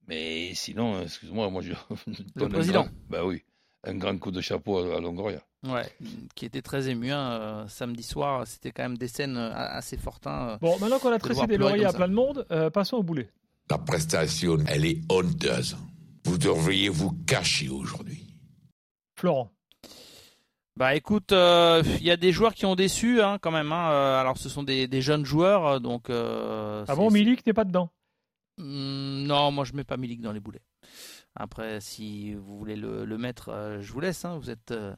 Mais 0.09 0.53
sinon, 0.55 1.01
excuse-moi, 1.03 1.49
moi 1.49 1.63
je. 1.63 1.73
un 2.37 2.49
président. 2.49 2.83
grand- 2.83 2.91
Ben 3.09 3.25
oui, 3.25 3.43
un 3.85 3.95
grand 3.95 4.19
coup 4.19 4.31
de 4.33 4.41
chapeau 4.43 4.79
à, 4.81 4.97
à 4.97 5.01
Longoria. 5.01 5.41
Ouais, 5.67 5.87
qui 6.35 6.45
était 6.45 6.61
très 6.61 6.89
ému 6.91 7.11
hein, 7.13 7.65
samedi 7.69 8.03
soir. 8.03 8.47
C'était 8.47 8.73
quand 8.73 8.83
même 8.83 8.99
des 8.99 9.09
scènes 9.09 9.37
assez 9.39 9.97
fortes. 9.97 10.27
hein. 10.27 10.59
Bon, 10.61 10.77
maintenant 10.81 10.99
qu'on 10.99 11.13
a 11.13 11.19
tressé 11.19 11.47
des 11.47 11.57
lauriers 11.57 11.85
à 11.87 11.91
ça. 11.93 11.97
plein 11.99 12.09
de 12.09 12.15
monde, 12.15 12.45
euh, 12.51 12.69
passons 12.69 12.97
au 12.99 13.03
boulet. 13.05 13.31
La 13.71 13.79
prestation, 13.79 14.59
elle 14.67 14.85
est 14.85 14.99
honteuse. 15.09 15.77
Vous 16.25 16.39
devriez 16.39 16.89
vous 16.89 17.13
cacher 17.27 17.69
aujourd'hui. 17.69 18.27
Florent. 19.19 19.51
Bah 20.77 20.95
écoute, 20.95 21.33
euh, 21.33 21.83
il 22.01 22.05
y 22.05 22.11
a 22.11 22.17
des 22.17 22.33
joueurs 22.33 22.55
qui 22.55 22.65
ont 22.65 22.75
déçu 22.75 23.21
hein, 23.21 23.39
quand 23.41 23.51
même. 23.51 23.73
hein. 23.73 23.91
Euh, 23.91 24.21
Alors 24.21 24.39
ce 24.39 24.49
sont 24.49 24.63
des, 24.63 24.89
des 24.89 25.03
jeunes 25.03 25.25
joueurs, 25.27 25.67
euh, 25.67 25.79
donc. 25.81 26.09
euh, 26.09 26.85
Ah 26.89 26.95
bon, 26.97 27.11
Milik 27.11 27.45
n'est 27.47 27.53
pas 27.53 27.65
dedans? 27.65 27.91
Hmm, 28.59 29.25
non, 29.25 29.51
moi 29.51 29.65
je 29.65 29.75
mets 29.75 29.85
pas 29.85 29.97
Milik 29.99 30.21
dans 30.23 30.33
les 30.33 30.41
boulets. 30.41 30.63
Après, 31.35 31.81
si 31.81 32.35
vous 32.35 32.59
voulez 32.59 32.77
le, 32.77 33.05
le 33.07 33.19
mettre, 33.19 33.49
euh, 33.51 33.81
je 33.81 33.91
vous 33.93 34.01
laisse. 34.01 34.25
hein. 34.25 34.39
Vous 34.39 34.51
êtes 34.51 34.71
euh, 34.71 34.95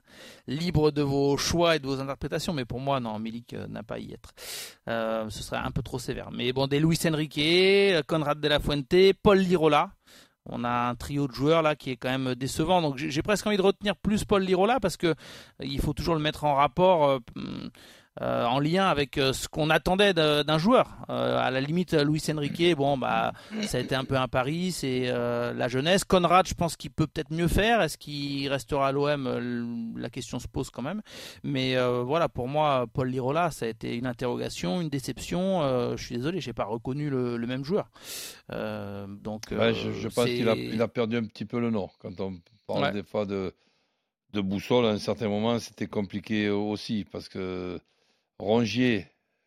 libre 0.48 0.90
de 0.90 1.02
vos 1.02 1.36
choix 1.36 1.76
et 1.76 1.78
de 1.78 1.86
vos 1.86 2.00
interprétations, 2.00 2.52
mais 2.52 2.64
pour 2.64 2.80
moi, 2.80 2.98
non, 3.00 3.18
Milik 3.20 3.52
euh, 3.54 3.66
n'a 3.68 3.82
pas 3.84 3.96
à 3.96 3.98
y 3.98 4.12
être. 4.12 4.32
Euh, 4.88 5.28
ce 5.30 5.42
serait 5.44 5.58
un 5.58 5.70
peu 5.70 5.82
trop 5.82 5.98
sévère. 6.00 6.30
Mais 6.32 6.52
bon, 6.52 6.66
des 6.66 6.80
Luis 6.80 6.98
Enrique, 7.06 7.38
euh, 7.38 8.02
Conrad 8.06 8.40
de 8.40 8.48
la 8.48 8.58
Fuente, 8.60 8.94
Paul 9.22 9.38
Lirola. 9.38 9.90
On 10.46 10.62
a 10.64 10.88
un 10.90 10.94
trio 10.94 11.26
de 11.26 11.32
joueurs 11.32 11.62
là 11.62 11.74
qui 11.74 11.90
est 11.90 11.96
quand 11.96 12.10
même 12.10 12.34
décevant. 12.34 12.82
Donc 12.82 12.96
j'ai 12.96 13.22
presque 13.22 13.46
envie 13.46 13.56
de 13.56 13.62
retenir 13.62 13.96
plus 13.96 14.24
Paul 14.24 14.42
Lirola 14.42 14.80
parce 14.80 14.96
que 14.96 15.08
euh, 15.08 15.14
il 15.60 15.80
faut 15.80 15.92
toujours 15.94 16.14
le 16.14 16.20
mettre 16.20 16.44
en 16.44 16.54
rapport. 16.54 17.04
euh, 17.08 17.18
euh, 18.20 18.44
en 18.46 18.60
lien 18.60 18.86
avec 18.86 19.18
euh, 19.18 19.32
ce 19.32 19.48
qu'on 19.48 19.70
attendait 19.70 20.14
d'un 20.14 20.58
joueur. 20.58 20.88
Euh, 21.10 21.38
à 21.38 21.50
la 21.50 21.60
limite, 21.60 21.94
Luis 21.94 22.22
Enrique, 22.30 22.76
bon, 22.76 22.96
bah, 22.96 23.32
ça 23.62 23.78
a 23.78 23.80
été 23.80 23.94
un 23.94 24.04
peu 24.04 24.16
un 24.16 24.28
pari, 24.28 24.70
c'est 24.72 25.04
euh, 25.08 25.52
la 25.52 25.68
jeunesse. 25.68 26.04
Conrad, 26.04 26.46
je 26.46 26.54
pense 26.54 26.76
qu'il 26.76 26.90
peut 26.90 27.06
peut-être 27.06 27.32
mieux 27.32 27.48
faire. 27.48 27.82
Est-ce 27.82 27.98
qu'il 27.98 28.48
restera 28.48 28.88
à 28.88 28.92
l'OM 28.92 29.94
La 29.96 30.10
question 30.10 30.38
se 30.38 30.46
pose 30.48 30.70
quand 30.70 30.82
même. 30.82 31.02
Mais 31.42 31.76
voilà, 32.04 32.28
pour 32.28 32.46
moi, 32.48 32.86
Paul 32.92 33.08
Lirola, 33.08 33.50
ça 33.50 33.66
a 33.66 33.68
été 33.68 33.96
une 33.96 34.06
interrogation, 34.06 34.80
une 34.80 34.88
déception. 34.90 35.94
Je 35.96 36.02
suis 36.04 36.16
désolé, 36.16 36.40
j'ai 36.40 36.52
pas 36.52 36.64
reconnu 36.64 37.10
le, 37.10 37.36
le 37.36 37.46
même 37.46 37.64
joueur. 37.64 37.90
Donc, 38.50 39.42
Ouais, 39.50 39.74
je, 39.74 39.92
je 39.92 40.08
pense 40.08 40.26
qu'il 40.26 40.48
a, 40.48 40.54
il 40.54 40.80
a 40.80 40.88
perdu 40.88 41.16
un 41.16 41.24
petit 41.24 41.44
peu 41.44 41.58
le 41.60 41.70
nord. 41.70 41.96
Quand 41.98 42.20
on 42.20 42.38
parle 42.66 42.82
Ouais. 42.84 42.92
des 42.92 43.02
fois 43.02 43.26
de, 43.26 43.54
de 44.32 44.40
boussole, 44.40 44.86
à 44.86 44.90
un 44.90 44.98
certain 44.98 45.28
moment, 45.28 45.58
c'était 45.58 45.86
compliqué 45.86 46.48
aussi 46.50 47.04
parce 47.10 47.28
que 47.28 47.78
Rongier, 48.38 49.06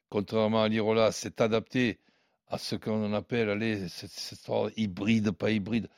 contrairement 0.09 0.63
à 0.63 0.67
Lirola, 0.67 1.11
s'est 1.11 1.41
adapté 1.41 1.99
à 2.47 2.57
ce 2.57 2.75
qu'on 2.75 3.13
appelle 3.13 3.49
allez, 3.49 3.87
cette, 3.89 4.15
histoire 4.15 4.69
hybride, 4.77 5.31
pas 5.31 5.51
hybride. 5.51 5.89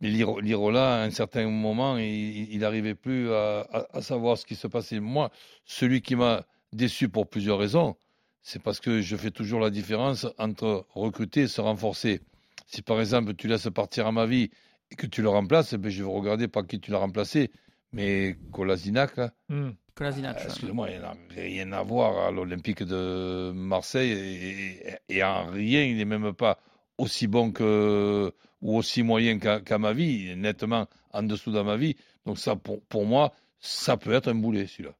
Mais 0.00 0.10
Liro- 0.10 0.40
Lirola, 0.40 1.02
à 1.02 1.04
un 1.04 1.10
certain 1.10 1.48
moment, 1.48 1.98
il 1.98 2.56
n'arrivait 2.60 2.94
plus 2.94 3.32
à, 3.32 3.88
savoir 4.00 4.38
ce 4.38 4.46
qui 4.46 4.54
se 4.54 4.68
passait. 4.68 5.00
Moi, 5.00 5.30
celui 5.64 6.02
qui 6.02 6.14
m'a 6.14 6.46
déçu 6.72 7.08
pour 7.08 7.28
plusieurs 7.28 7.58
raisons, 7.58 7.96
c'est 8.42 8.62
parce 8.62 8.78
que 8.78 9.00
je 9.00 9.16
fais 9.16 9.32
toujours 9.32 9.58
la 9.58 9.70
différence 9.70 10.26
entre 10.38 10.86
recruter 10.94 11.42
et 11.42 11.48
se 11.48 11.60
renforcer. 11.60 12.20
Si 12.66 12.82
par 12.82 13.00
exemple 13.00 13.34
tu 13.34 13.48
laisses 13.48 13.68
partir 13.74 14.06
à 14.06 14.12
ma 14.12 14.26
vie 14.26 14.50
et 14.90 14.94
que 14.94 15.06
tu 15.06 15.22
le 15.22 15.28
remplaces, 15.28 15.72
eh 15.72 15.78
ben, 15.78 15.90
je 15.90 16.04
vais 16.04 16.10
regarder 16.10 16.46
par 16.46 16.66
qui 16.66 16.78
tu 16.78 16.92
l'as 16.92 16.98
remplacé. 16.98 17.50
Mais 17.92 18.36
Kolasinac, 18.52 19.18
Hmm. 19.48 19.70
Kolasinac, 19.98 20.38
excuse-moi, 20.44 20.90
il 20.90 21.00
n'a 21.00 21.14
rien 21.34 21.72
à 21.72 21.82
voir 21.82 22.26
à 22.26 22.30
l'Olympique 22.30 22.84
de 22.84 23.50
Marseille 23.52 24.12
et, 24.12 24.88
et- 25.10 25.16
et 25.16 25.24
en 25.24 25.46
rien, 25.50 25.82
il 25.84 25.96
n'est 25.96 26.04
même 26.04 26.32
pas 26.32 26.58
aussi 26.98 27.26
bon 27.26 27.50
que 27.50 28.32
ou 28.62 28.76
aussi 28.76 29.02
moyen 29.02 29.38
qu'à 29.38 29.78
ma 29.78 29.92
vie, 29.92 30.24
il 30.24 30.30
est 30.30 30.36
nettement 30.36 30.86
en 31.12 31.22
dessous 31.24 31.50
de 31.52 31.60
ma 31.60 31.76
vie. 31.76 31.96
Donc 32.26 32.38
ça, 32.38 32.54
pour, 32.56 32.80
pour 32.82 33.06
moi, 33.06 33.32
ça 33.60 33.96
peut 33.96 34.12
être 34.12 34.28
un 34.28 34.34
boulet, 34.34 34.66
celui-là. 34.66 34.94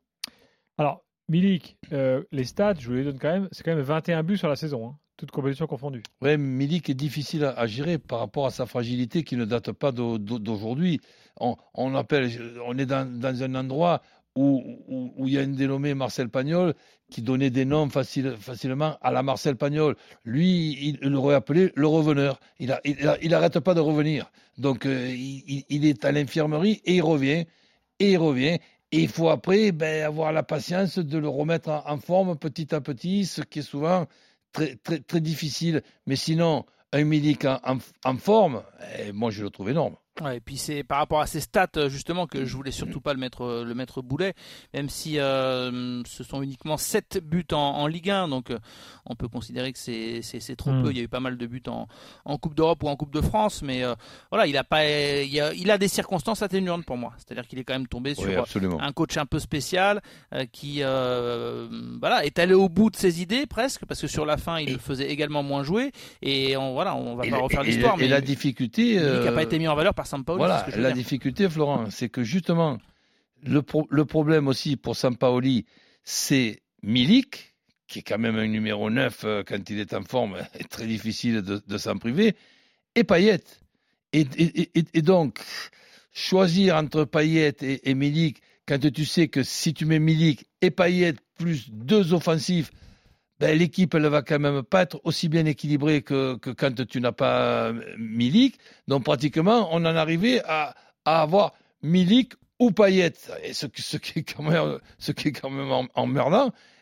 Alors, 0.79 1.05
Milik, 1.29 1.77
euh, 1.93 2.23
les 2.33 2.45
stats, 2.45 2.75
je 2.79 2.89
vous 2.89 2.95
les 2.95 3.05
donne 3.05 3.19
quand 3.19 3.33
même, 3.33 3.49
c'est 3.53 3.63
quand 3.65 3.75
même 3.75 3.85
21 3.85 4.23
buts 4.23 4.37
sur 4.39 4.49
la 4.49 4.57
saison, 4.57 4.89
hein, 4.89 4.97
toutes 5.17 5.31
compétitions 5.33 5.67
confondues. 5.67 6.03
Ouais, 6.23 6.37
Milik 6.39 6.89
est 6.89 6.95
difficile 6.95 7.45
à, 7.45 7.51
à 7.51 7.67
gérer 7.67 7.99
par 7.99 8.21
rapport 8.21 8.47
à 8.47 8.51
sa 8.51 8.65
fragilité 8.67 9.25
qui 9.25 9.37
ne 9.37 9.45
date 9.45 9.73
pas 9.73 9.91
d'au- 9.93 10.19
d'au- 10.19 10.39
d'aujourd'hui. 10.39 11.01
On, 11.41 11.57
on 11.75 11.95
appelle, 11.97 12.31
on 12.65 12.79
est 12.79 12.87
dans, 12.87 13.05
dans 13.13 13.43
un 13.43 13.55
endroit 13.57 14.03
où, 14.39 15.27
il 15.27 15.33
y 15.33 15.39
a 15.39 15.43
un 15.43 15.49
dénommé 15.49 15.95
Marcel 15.95 16.29
Pagnol 16.29 16.75
qui 17.11 17.23
donnait 17.23 17.51
des 17.51 17.65
noms 17.65 17.89
facile- 17.89 18.37
facilement 18.39 18.97
à 19.01 19.11
la 19.11 19.23
Marcel 19.23 19.57
Pagnol. 19.57 19.97
Lui, 20.25 20.79
il, 20.81 20.99
il 21.03 21.11
l'aurait 21.11 21.35
appelé 21.35 21.73
le 21.75 21.87
reveneur. 21.87 22.39
Il, 22.59 22.71
a, 22.71 22.81
il, 22.85 23.07
a- 23.09 23.19
il 23.21 23.35
arrête 23.35 23.59
pas 23.61 23.75
de 23.75 23.81
revenir. 23.81 24.31
Donc, 24.57 24.87
euh, 24.87 25.13
il, 25.13 25.85
est 25.85 26.05
à 26.05 26.13
l'infirmerie 26.13 26.81
et 26.85 26.97
il 26.97 27.03
revient. 27.03 27.47
Et 27.99 28.13
il 28.13 28.19
revient. 28.19 28.59
Et 28.93 29.01
il 29.01 29.09
faut 29.09 29.29
après 29.29 29.73
ben, 29.73 30.05
avoir 30.05 30.33
la 30.33 30.43
patience 30.43 30.99
de 30.99 31.19
le 31.19 31.29
remettre 31.29 31.71
en, 31.71 31.99
forme 31.99 32.37
petit 32.39 32.75
à 32.75 32.81
petit, 32.81 33.27
ce 33.27 33.43
qui 33.43 33.59
est 33.59 33.63
souvent 33.63 34.07
très, 34.53 35.21
difficile. 35.21 35.83
Mais 36.07 36.17
sinon, 36.17 36.65
un 36.93 37.05
Milik 37.05 37.45
en 37.45 38.17
forme, 38.17 38.63
eh, 38.99 39.13
moi 39.13 39.31
je 39.31 39.43
le 39.43 39.51
trouve 39.51 39.71
énorme. 39.71 39.97
Ouais, 40.21 40.39
et 40.39 40.41
puis 40.41 40.57
c'est 40.57 40.83
par 40.83 40.99
rapport 40.99 41.21
à 41.21 41.27
ces 41.27 41.41
stats 41.41 41.69
euh, 41.77 41.89
justement 41.89 42.27
que 42.27 42.45
je 42.45 42.57
voulais 42.57 42.71
surtout 42.73 43.01
pas 43.01 43.13
le 43.15 43.21
mettre 43.21 43.43
euh, 43.45 43.65
le 43.65 43.75
mettre 43.75 44.03
boulet, 44.03 44.35
même 44.75 44.89
si 44.89 45.19
euh, 45.19 46.03
ce 46.07 46.25
sont 46.25 46.43
uniquement 46.43 46.77
7 46.77 47.21
buts 47.23 47.47
en, 47.53 47.57
en 47.59 47.87
Ligue 47.87 48.11
1, 48.11 48.29
donc 48.29 48.51
euh, 48.51 48.59
on 49.07 49.15
peut 49.15 49.29
considérer 49.29 49.73
que 49.73 49.79
c'est 49.79 50.21
c'est 50.23 50.41
c'est 50.41 50.57
trop 50.57 50.71
Mm. 50.73 50.83
peu. 50.83 50.91
Il 50.91 50.97
y 50.97 51.01
a 51.01 51.05
eu 51.05 51.09
pas 51.09 51.21
mal 51.21 51.37
de 51.39 51.47
buts 51.47 51.63
en, 51.69 51.87
en 52.25 52.37
Coupe 52.39 52.55
d'Europe 52.55 52.83
ou 52.83 52.89
en 52.89 52.97
Coupe 52.97 53.13
de 53.15 53.21
France, 53.21 53.63
mais 53.63 53.85
euh, 53.85 53.95
voilà, 54.31 54.47
il 54.47 54.57
a 54.57 54.65
pas 54.65 54.85
il 54.85 55.41
a, 55.41 55.53
il 55.55 55.71
a 55.71 55.79
des 55.79 55.89
circonstances 55.89 56.43
atténuantes 56.43 56.85
pour 56.85 56.97
moi. 56.97 57.13
C'est-à-dire 57.19 57.47
qu'il 57.47 57.59
est 57.59 57.65
quand 57.65 57.75
même 57.75 57.87
tombé 57.89 58.15
sur 58.15 58.25
Oui, 58.29 58.69
un 58.81 58.93
coach 58.93 59.17
un 59.17 59.27
peu 59.27 59.39
spécial 59.39 60.01
qui 60.53 60.83
voilà 60.83 62.25
est 62.25 62.39
allé 62.39 62.55
au 62.55 62.69
bout 62.69 62.91
de 62.91 62.97
ses 62.97 63.23
idées 63.23 63.47
presque 63.47 63.85
parce 63.87 64.01
que 64.01 64.07
sur 64.07 64.27
la 64.27 64.37
fin 64.37 64.59
il 64.59 64.71
Et- 64.71 64.73
le 64.73 64.79
faisait 64.79 65.09
également 65.11 65.43
moins 65.43 65.63
jouer 65.63 65.93
et 66.23 66.57
on 66.57 66.73
voilà 66.73 66.95
on 66.97 67.15
va 67.17 67.27
Et, 67.27 67.31
pas 67.31 67.39
refaire 67.39 67.63
l'histoire 67.63 67.95
et 67.95 68.03
mais 68.03 68.09
la 68.09 68.21
difficulté. 68.21 68.97
N'a 68.99 69.33
pas 69.33 69.43
été 69.43 69.59
mis 69.59 69.69
en 69.69 69.75
valeur 69.75 69.95
par 69.95 70.07
Sampaoli 70.09 70.39
Voilà, 70.39 70.65
ce 70.67 70.75
que 70.75 70.81
la 70.81 70.89
dire. 70.89 70.97
difficulté, 71.03 71.49
Florent, 71.49 71.91
c'est 71.91 72.09
que 72.09 72.23
justement, 72.25 72.79
le, 73.43 73.63
pro- 73.63 73.87
le 73.91 74.05
problème 74.05 74.49
aussi 74.49 74.77
pour 74.77 74.97
Sampaoli, 74.97 75.67
c'est 76.05 76.63
Milik, 76.83 77.55
qui 77.87 78.01
est 78.01 78.03
quand 78.03 78.19
même 78.19 78.37
un 78.37 78.47
numéro 78.49 78.91
9 78.91 79.21
euh, 79.25 79.43
quand 79.47 79.69
il 79.71 79.79
est 79.79 79.95
en 79.95 80.03
forme, 80.05 80.37
est 80.59 80.69
très 80.69 80.87
difficile 80.87 81.43
de, 81.43 81.63
de 81.67 81.79
s'en 81.79 81.97
priver, 81.97 82.35
et 82.95 83.05
Payet. 83.05 83.41
Et, 84.13 84.27
et- 84.37 84.71
et- 84.79 84.85
et 84.95 85.03
donc, 85.03 85.39
choisir 86.13 86.77
entre 86.77 87.05
Payet 87.05 87.55
et, 87.63 87.91
et 87.91 87.95
Milik, 87.95 88.41
quand 88.67 88.79
tu 88.93 89.05
sais 89.05 89.29
que 89.29 89.43
si 89.43 89.73
tu 89.75 89.85
mets 89.87 89.99
Milik 89.99 90.45
et 90.63 90.71
Payet 90.71 91.15
plus 91.37 91.71
deux 91.71 92.13
offensifs, 92.15 92.71
ben, 93.41 93.57
l'équipe, 93.57 93.95
elle 93.95 94.07
va 94.07 94.23
quand 94.23 94.39
même 94.39 94.63
pas 94.63 94.83
être 94.83 95.01
aussi 95.05 95.29
bien 95.29 95.47
équilibrée 95.47 96.03
que, 96.03 96.35
quand 96.37 96.75
tu 96.87 97.01
n'as 97.01 97.13
pas 97.13 97.69
euh, 97.69 97.95
Milik. 97.97 98.59
Donc, 98.89 99.05
pratiquement, 99.05 99.69
on 99.73 99.77
en 99.85 99.97
arrivait 99.97 100.43
à, 100.45 100.75
avoir 101.05 101.55
Milik 101.83 102.35
ou 102.59 102.73
Payet. 102.73 103.13
Et 103.45 103.53
ce, 103.53 103.67
qui 103.67 104.19
est 104.19 104.23
quand 104.23 104.43
même, 104.43 104.79
ce 104.99 105.13
qui. 105.13 105.33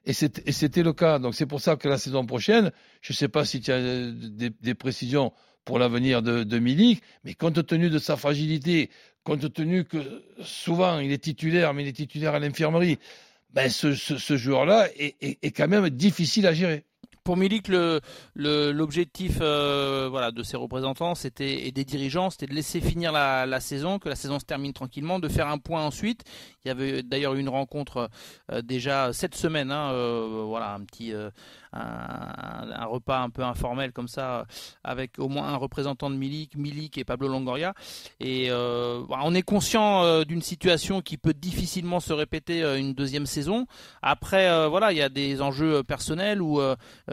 Et 0.07 0.13
c'était 0.13 0.83
le 0.83 0.93
cas. 0.95 1.19
Donc, 1.19 1.35
c'est 1.35 1.47
pour 1.47 1.61
ça 1.61 1.77
que 1.77 1.89
la 1.89 1.99
saison 1.99 2.25
prochaine, 2.25 2.73
je 3.03 3.13
ne 3.13 3.17
sais 3.17 3.29
pas 3.29 3.45
si 3.45 3.61
tu 3.61 3.71
as 3.71 3.77
euh, 3.77 4.13
des, 4.15 4.75
précisions 4.75 5.33
pour 5.67 5.79
l'avenir 5.79 6.23
de 6.23 6.59
Milik, 6.59 7.03
mais 7.25 7.35
compte 7.35 7.67
tenu 7.67 7.91
de 7.91 7.99
sa 7.99 8.17
fragilité, 8.17 8.89
compte 9.25 9.53
tenu 9.53 9.85
que 9.85 10.23
souvent 10.41 11.01
il 11.01 11.11
est 11.11 11.19
titulaire, 11.19 11.75
mais 11.75 11.83
il 11.83 11.89
est 11.89 11.93
titulaire 11.93 12.35
à 12.35 12.39
l'infirmerie, 12.39 12.99
ben 13.57 13.71
ce, 13.71 13.95
ce, 13.95 14.37
joueur-là 14.37 14.87
est, 14.99 15.17
est 15.43 15.51
quand 15.51 15.67
même 15.67 15.89
difficile 15.89 16.47
à 16.47 16.53
gérer. 16.53 16.85
Pour 17.27 17.37
Milik, 17.37 17.67
l'objectif 18.37 19.39
euh, 19.41 20.07
voilà, 20.09 20.31
de 20.31 20.45
ses 20.45 20.57
représentants 20.57 21.15
et 21.41 21.73
des 21.73 21.85
dirigeants, 21.85 22.31
c'était 22.31 22.47
de 22.47 22.55
laisser 22.55 22.81
finir 22.81 23.11
la, 23.11 23.59
saison, 23.59 23.99
que 23.99 24.09
la 24.09 24.15
saison 24.15 24.39
se 24.39 24.45
termine 24.45 24.73
tranquillement, 24.73 25.19
de 25.19 25.27
faire 25.27 25.49
un 25.49 25.59
point 25.59 25.85
ensuite. 25.85 26.23
Il 26.65 26.69
y 26.69 26.71
avait 26.71 27.03
d'ailleurs 27.03 27.35
eu 27.35 27.41
une 27.41 27.49
rencontre 27.49 28.11
euh, 28.53 28.63
déjà 28.63 29.13
cette 29.13 29.35
semaine, 29.35 29.73
hein, 29.73 29.91
euh, 29.91 30.45
voilà, 30.47 30.75
un 30.75 30.85
petit 30.85 31.13
un, 31.73 32.85
repas 32.87 33.21
un 33.21 33.31
peu 33.31 33.43
informel 33.43 33.93
comme 33.93 34.09
ça, 34.09 34.47
avec 34.85 35.19
au 35.19 35.29
moins 35.29 35.49
un 35.49 35.57
représentant 35.57 36.11
de 36.11 36.15
Milik, 36.15 36.55
Milik 36.57 36.97
et 36.97 37.05
Pablo 37.05 37.27
Longoria. 37.27 37.75
Et 38.21 38.51
on 38.53 39.35
est 39.35 39.43
conscient 39.43 40.23
d'une 40.25 40.43
situation 40.43 41.03
qui 41.03 41.19
peut 41.19 41.35
difficilement 41.35 42.01
se 42.01 42.13
répéter 42.13 42.63
une 42.79 42.95
deuxième 42.95 43.27
saison. 43.27 43.67
Après, 44.01 44.69
voilà, 44.69 44.93
il 44.93 44.99
y 44.99 45.03
a 45.03 45.11
des 45.11 45.43
enjeux 45.43 45.83
personnels 45.83 46.41
où 46.41 46.61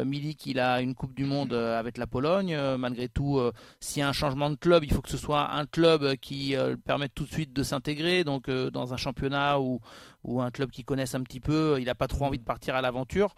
Milik, 0.05 0.45
il 0.45 0.59
a 0.59 0.81
une 0.81 0.95
Coupe 0.95 1.13
du 1.13 1.25
Monde 1.25 1.53
euh, 1.53 1.79
avec 1.79 1.97
la 1.97 2.07
Pologne. 2.07 2.53
Euh, 2.53 2.77
malgré 2.77 3.09
tout, 3.09 3.37
euh, 3.37 3.51
s'il 3.79 3.99
y 3.99 4.03
a 4.03 4.07
un 4.09 4.13
changement 4.13 4.49
de 4.49 4.55
club, 4.55 4.83
il 4.83 4.93
faut 4.93 5.01
que 5.01 5.09
ce 5.09 5.17
soit 5.17 5.53
un 5.53 5.65
club 5.65 6.03
euh, 6.03 6.15
qui 6.15 6.55
euh, 6.55 6.75
permette 6.75 7.13
tout 7.13 7.25
de 7.25 7.31
suite 7.31 7.53
de 7.53 7.63
s'intégrer. 7.63 8.23
Donc, 8.23 8.49
euh, 8.49 8.69
dans 8.69 8.93
un 8.93 8.97
championnat 8.97 9.59
ou, 9.59 9.79
ou 10.23 10.41
un 10.41 10.51
club 10.51 10.71
qui 10.71 10.83
connaisse 10.83 11.15
un 11.15 11.21
petit 11.21 11.39
peu, 11.39 11.77
il 11.79 11.85
n'a 11.85 11.95
pas 11.95 12.07
trop 12.07 12.25
envie 12.25 12.39
de 12.39 12.43
partir 12.43 12.75
à 12.75 12.81
l'aventure. 12.81 13.35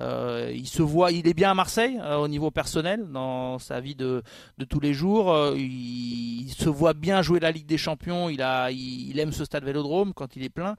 Euh, 0.00 0.52
il 0.54 0.66
se 0.68 0.82
voit, 0.82 1.12
il 1.12 1.26
est 1.26 1.34
bien 1.34 1.50
à 1.50 1.54
Marseille 1.54 1.98
euh, 2.02 2.16
au 2.16 2.28
niveau 2.28 2.50
personnel, 2.50 3.06
dans 3.10 3.58
sa 3.58 3.80
vie 3.80 3.94
de, 3.94 4.22
de 4.58 4.64
tous 4.64 4.80
les 4.80 4.94
jours. 4.94 5.32
Euh, 5.32 5.54
il, 5.56 6.48
il 6.48 6.54
se 6.54 6.68
voit 6.68 6.94
bien 6.94 7.22
jouer 7.22 7.40
la 7.40 7.50
Ligue 7.50 7.66
des 7.66 7.78
Champions. 7.78 8.28
Il, 8.28 8.42
a, 8.42 8.70
il, 8.70 9.10
il 9.10 9.18
aime 9.18 9.32
ce 9.32 9.44
stade 9.44 9.64
Vélodrome 9.64 10.14
quand 10.14 10.36
il 10.36 10.42
est 10.42 10.48
plein. 10.48 10.76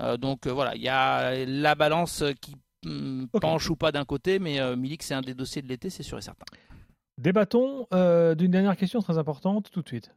Euh, 0.00 0.16
donc 0.16 0.46
euh, 0.46 0.52
voilà, 0.52 0.76
il 0.76 0.82
y 0.82 0.88
a 0.88 1.44
la 1.44 1.74
balance 1.74 2.22
qui 2.40 2.56
hum, 2.86 3.28
Ok. 3.32 3.42
penche 3.42 3.70
ou 3.70 3.76
pas 3.76 3.92
d'un 3.92 4.04
côté, 4.04 4.38
mais 4.38 4.60
euh, 4.60 4.76
Milik 4.76 5.02
c'est 5.02 5.14
un 5.14 5.20
des 5.20 5.34
dossiers 5.34 5.62
de 5.62 5.68
l'été, 5.68 5.90
c'est 5.90 6.02
sûr 6.02 6.18
et 6.18 6.22
certain. 6.22 6.44
Débattons 7.18 7.86
euh, 7.92 8.34
d'une 8.34 8.50
dernière 8.52 8.76
question 8.76 9.00
très 9.00 9.18
importante 9.18 9.70
tout 9.70 9.82
de 9.82 9.88
suite. 9.88 10.10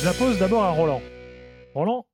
Je 0.00 0.04
la 0.04 0.12
pose 0.14 0.38
d'abord 0.38 0.62
à 0.64 0.70
Roland. 0.70 1.02
Roland, 1.74 2.06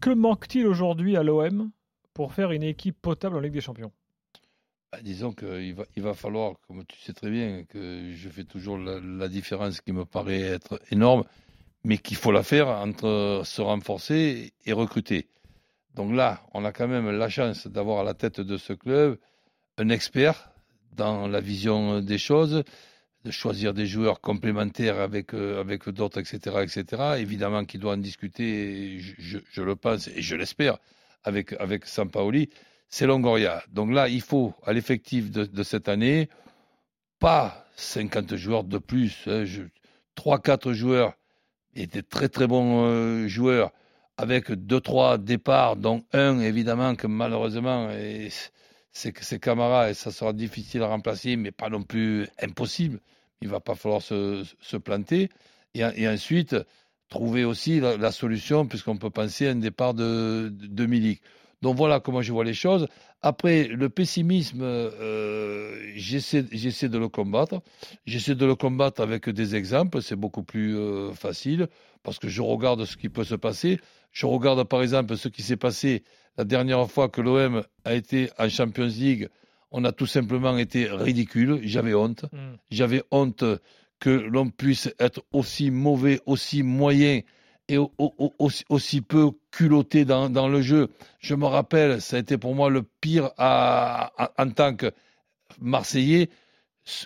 que 0.00 0.10
manque-t-il 0.10 0.66
aujourd'hui 0.66 1.16
à 1.16 1.22
l'OM 1.22 1.70
pour 2.14 2.32
faire 2.34 2.50
une 2.52 2.62
équipe 2.64 3.00
potable 3.00 3.36
en 3.36 3.40
Ligue 3.40 3.52
des 3.52 3.60
Champions? 3.60 3.92
Bah, 4.92 4.98
disons 5.02 5.32
qu'il 5.32 5.74
va, 5.74 5.84
il 5.96 6.02
va 6.02 6.12
falloir, 6.14 6.54
comme 6.66 6.84
tu 6.84 6.98
sais 7.00 7.12
très 7.14 7.30
bien, 7.30 7.64
que 7.64 8.12
je 8.12 8.28
fais 8.28 8.44
toujours 8.44 8.76
la, 8.76 9.00
la 9.00 9.28
différence 9.28 9.80
qui 9.80 9.92
me 9.92 10.04
paraît 10.04 10.40
être 10.42 10.80
énorme, 10.90 11.24
mais 11.84 11.96
qu'il 11.98 12.16
faut 12.16 12.32
la 12.32 12.42
faire 12.42 12.68
entre 12.68 13.40
se 13.44 13.62
renforcer 13.62 14.52
et 14.66 14.72
recruter. 14.72 15.28
Donc 15.94 16.14
là, 16.14 16.42
on 16.54 16.64
a 16.64 16.72
quand 16.72 16.88
même 16.88 17.10
la 17.10 17.28
chance 17.28 17.66
d'avoir 17.66 18.00
à 18.00 18.04
la 18.04 18.14
tête 18.14 18.40
de 18.40 18.56
ce 18.56 18.72
club 18.72 19.18
un 19.78 19.88
expert 19.88 20.50
dans 20.96 21.26
la 21.28 21.40
vision 21.40 22.00
des 22.00 22.18
choses, 22.18 22.64
de 23.24 23.30
choisir 23.30 23.72
des 23.74 23.86
joueurs 23.86 24.20
complémentaires 24.20 25.00
avec, 25.00 25.34
euh, 25.34 25.60
avec 25.60 25.88
d'autres, 25.88 26.18
etc., 26.18 26.56
etc. 26.62 27.02
Évidemment 27.18 27.64
qu'il 27.64 27.80
doit 27.80 27.94
en 27.94 27.98
discuter, 27.98 28.98
je, 28.98 29.62
le 29.62 29.76
pense 29.76 30.08
et 30.08 30.22
je 30.22 30.34
l'espère, 30.36 30.78
avec, 31.24 31.52
avec 31.54 31.86
Sampaoli 31.86 32.48
c'est 32.92 33.06
Longoria. 33.06 33.62
Donc 33.72 33.90
là, 33.90 34.06
il 34.08 34.20
faut, 34.20 34.52
à 34.66 34.74
l'effectif 34.74 35.30
de, 35.30 35.62
cette 35.62 35.88
année, 35.88 36.28
pas 37.18 37.66
50 37.76 38.36
joueurs 38.36 38.64
de 38.64 38.76
plus. 38.76 39.16
hein, 39.26 39.44
je- 39.46 39.62
3-4 40.14 40.72
joueurs 40.74 41.14
et 41.74 41.86
des 41.86 42.02
très 42.02 42.28
très 42.28 42.46
bons 42.46 42.84
euh, 42.84 43.28
joueurs 43.28 43.72
avec 44.16 44.50
2-3 44.52 45.18
départs, 45.18 45.76
dont 45.76 46.04
un 46.12 46.40
évidemment 46.40 46.94
que 46.94 47.06
malheureusement 47.06 47.90
est- 47.90 48.52
c'est 48.92 49.38
Camara 49.40 49.90
et 49.90 49.94
ça 49.94 50.10
sera 50.10 50.32
difficile 50.32 50.82
à 50.82 50.88
remplacer, 50.88 51.36
mais 51.36 51.50
pas 51.50 51.70
non 51.70 51.82
plus 51.82 52.28
impossible. 52.40 53.00
Il 53.40 53.48
va 53.48 53.60
pas 53.60 53.74
falloir 53.74 54.02
se, 54.02 54.44
planter. 54.76 55.30
Et, 55.74 55.84
en- 55.84 55.92
et 55.96 56.08
ensuite, 56.08 56.56
trouver 57.08 57.44
aussi 57.44 57.80
la, 57.80 58.12
solution, 58.12 58.66
puisqu'on 58.66 58.96
peut 58.98 59.10
penser 59.10 59.48
à 59.48 59.52
un 59.52 59.56
départ 59.56 59.94
de, 59.94 60.50
de. 60.52 60.86
Donc 61.62 61.76
voilà 61.76 62.00
comment 62.00 62.22
je 62.22 62.32
vois 62.32 62.44
les 62.44 62.54
choses. 62.54 62.88
Après, 63.22 63.68
le 63.68 63.88
pessimisme, 63.88 64.62
euh, 64.62 65.92
j'essaie 65.94 66.42
de 66.42 66.98
le 66.98 67.08
combattre. 67.08 67.62
J'essaie 68.04 68.34
de 68.34 68.44
le 68.44 68.56
combattre 68.56 69.00
avec 69.00 69.30
des 69.30 69.54
exemples. 69.54 70.02
C'est 70.02 70.16
beaucoup 70.16 70.42
plus 70.42 70.76
euh, 70.76 71.12
facile 71.12 71.68
parce 72.02 72.18
que 72.18 72.28
je 72.28 72.42
regarde 72.42 72.84
ce 72.84 72.96
qui 72.96 73.08
peut 73.08 73.24
se 73.24 73.36
passer. 73.36 73.78
Je 74.10 74.26
regarde 74.26 74.64
par 74.64 74.82
exemple 74.82 75.16
ce 75.16 75.28
qui 75.28 75.42
s'est 75.42 75.56
passé 75.56 76.02
la 76.36 76.44
dernière 76.44 76.90
fois 76.90 77.08
que 77.08 77.20
l'OM 77.20 77.62
a 77.84 77.94
été 77.94 78.28
en 78.38 78.48
Champions 78.48 78.86
League. 78.86 79.28
On 79.70 79.84
a 79.84 79.92
tout 79.92 80.06
simplement 80.06 80.58
été 80.58 80.86
ridicule. 80.86 81.60
J'avais 81.62 81.94
honte. 81.94 82.24
J'avais 82.70 83.02
honte 83.12 83.44
que 84.00 84.10
l'on 84.10 84.50
puisse 84.50 84.92
être 84.98 85.22
aussi 85.32 85.70
mauvais, 85.70 86.20
aussi 86.26 86.64
moyen 86.64 87.20
aussi, 87.78 89.00
peu 89.00 89.30
culotté 89.50 90.04
dans, 90.04 90.48
le 90.48 90.62
jeu. 90.62 90.88
Je 91.20 91.34
me 91.34 91.46
rappelle, 91.46 92.00
ça 92.00 92.16
a 92.16 92.20
été 92.20 92.38
pour 92.38 92.54
moi 92.54 92.70
le 92.70 92.82
pire 93.00 93.30
en 93.38 94.50
tant 94.54 94.74
que 94.74 94.92
Marseillais, 95.60 96.28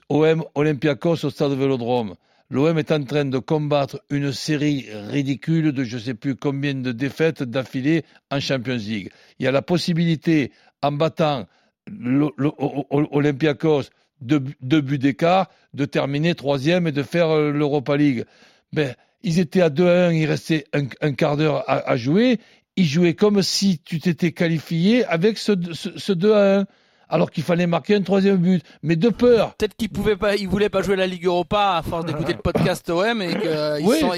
OM 0.09 0.45
Olympiakos 0.55 1.25
au 1.25 1.31
stade 1.31 1.53
Vélodrome. 1.53 2.15
L'OM 2.49 2.79
est 2.79 2.93
en 2.93 3.03
train 3.03 3.25
de 3.25 3.39
combattre 3.39 4.01
une 4.09 4.33
série 4.33 4.87
ridicule 4.93 5.73
de 5.73 5.83
je 5.83 5.97
ne 5.97 6.01
sais 6.01 6.15
plus 6.15 6.37
combien 6.37 6.75
de 6.75 6.93
défaites 6.93 7.43
d'affilée 7.43 8.05
en 8.31 8.39
Champions 8.39 8.77
League. 8.77 9.11
Il 9.39 9.45
y 9.45 9.49
a 9.49 9.53
la 9.53 9.63
possibilité, 9.63 10.53
en 10.81 10.93
battant 10.93 11.47
l'O- 11.89 12.33
l'O- 12.37 12.55
O- 12.59 12.87
O- 12.91 13.09
Olympiakos 13.11 13.91
deux, 14.21 14.39
bu- 14.39 14.57
deux 14.61 14.81
buts 14.81 14.99
d'écart, 14.99 15.49
de 15.75 15.85
terminer 15.85 16.35
troisième 16.35 16.87
et 16.87 16.93
de 16.93 17.03
faire 17.03 17.29
euh, 17.31 17.51
l'Europa 17.51 17.97
League. 17.97 18.25
Ben, 18.73 18.95
ils 19.23 19.39
étaient 19.41 19.63
à 19.63 19.71
2 19.71 19.87
à 19.89 20.07
1, 20.09 20.13
il 20.13 20.27
restait 20.27 20.65
un, 20.73 20.85
un 21.01 21.13
quart 21.13 21.37
d'heure 21.37 21.69
à, 21.69 21.89
à 21.91 21.97
jouer. 21.97 22.39
Ils 22.77 22.87
jouaient 22.87 23.15
comme 23.15 23.43
si 23.43 23.81
tu 23.85 23.99
t'étais 24.01 24.33
qualifié 24.33 25.05
avec 25.07 25.39
ce, 25.39 25.53
ce, 25.73 25.99
ce 25.99 26.13
2 26.13 26.33
à 26.35 26.59
1, 26.61 26.67
alors 27.09 27.31
qu'il 27.31 27.43
fallait 27.45 27.67
marquer 27.67 27.95
un 27.97 28.03
troisième 28.03 28.37
but. 28.39 28.63
Mais 28.83 28.97
de 28.97 29.09
peur. 29.09 29.55
Peut-être 29.55 29.77
qu'il 29.77 29.89
pouvait 29.91 30.17
pas, 30.17 30.35
il 30.37 30.49
voulait 30.49 30.69
pas 30.69 30.83
jouer 30.83 30.97
la 30.97 31.07
Ligue 31.07 31.27
Europa 31.27 31.77
à 31.77 31.83
force 31.83 32.05
d'écouter 32.05 32.33
le 32.33 32.41
podcast 32.41 32.89
OM 32.91 33.23
et 33.23 33.35
que 33.35 33.47
euh, 33.47 33.79
Oui. 33.83 34.01
sont- 34.01 34.13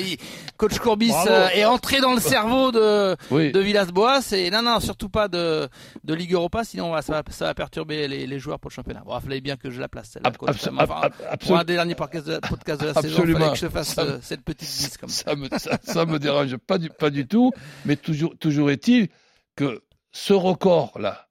coach 0.57 0.79
Courbis 0.79 1.09
Bravo. 1.09 1.29
euh, 1.31 1.49
est 1.55 1.65
entré 1.65 2.01
dans 2.01 2.15
le 2.15 2.21
cerveau 2.21 2.73
de 2.73 3.17
Oui. 3.31 3.53
de 3.53 3.61
Villas-Boas 3.61 4.33
et 4.33 4.51
non 4.51 4.63
non 4.63 4.81
surtout 4.81 5.09
pas 5.09 5.29
de 5.29 5.69
de 6.05 6.15
Ligue 6.15 6.33
Europa 6.33 6.65
sinon 6.65 7.01
ça 7.03 7.13
va 7.13 7.23
ça 7.31 7.45
va 7.47 7.55
perturber 7.55 8.09
les, 8.09 8.27
les 8.27 8.39
joueurs 8.39 8.59
pour 8.59 8.71
le 8.71 8.75
championnat. 8.75 9.03
Bon, 9.05 9.17
il 9.19 9.23
fallait 9.23 9.41
bien 9.41 9.57
que 9.57 9.71
je 9.71 9.81
la 9.81 9.89
place 9.89 10.11
celle-là. 10.13 10.29
Ab- 10.29 10.37
coach. 10.37 10.51
abso- 10.51 10.71
Enfin, 10.79 11.01
ab- 11.03 11.13
ab- 11.31 11.41
pour 11.41 11.57
un 11.59 11.65
des 11.65 11.75
derniers 11.75 11.95
podcasts 11.95 12.27
de 12.27 12.33
la, 12.33 12.41
podcast 12.41 12.81
de 12.81 12.87
la 12.87 12.95
saison, 12.95 13.09
il 13.09 13.13
Absolument. 13.15 13.39
fallait 13.41 13.53
que 13.53 13.59
je 13.59 13.69
fasse 13.69 13.97
me- 13.97 14.03
euh, 14.03 14.19
cette 14.23 14.43
petite 14.43 14.69
bise 14.69 14.97
comme 14.97 15.09
ça. 15.11 15.25
ça 15.31 15.37
me, 15.37 15.49
ça, 15.59 15.79
ça 15.83 16.05
me 16.07 16.19
dérange 16.19 16.57
pas 16.57 16.79
du, 16.79 16.89
pas 16.89 17.11
du 17.11 17.27
tout, 17.27 17.53
mais 17.85 17.97
toujours, 17.97 18.35
toujours 18.39 18.71
est-il 18.71 19.09
que 19.57 19.83
ce 20.11 20.33
record-là 20.33 21.28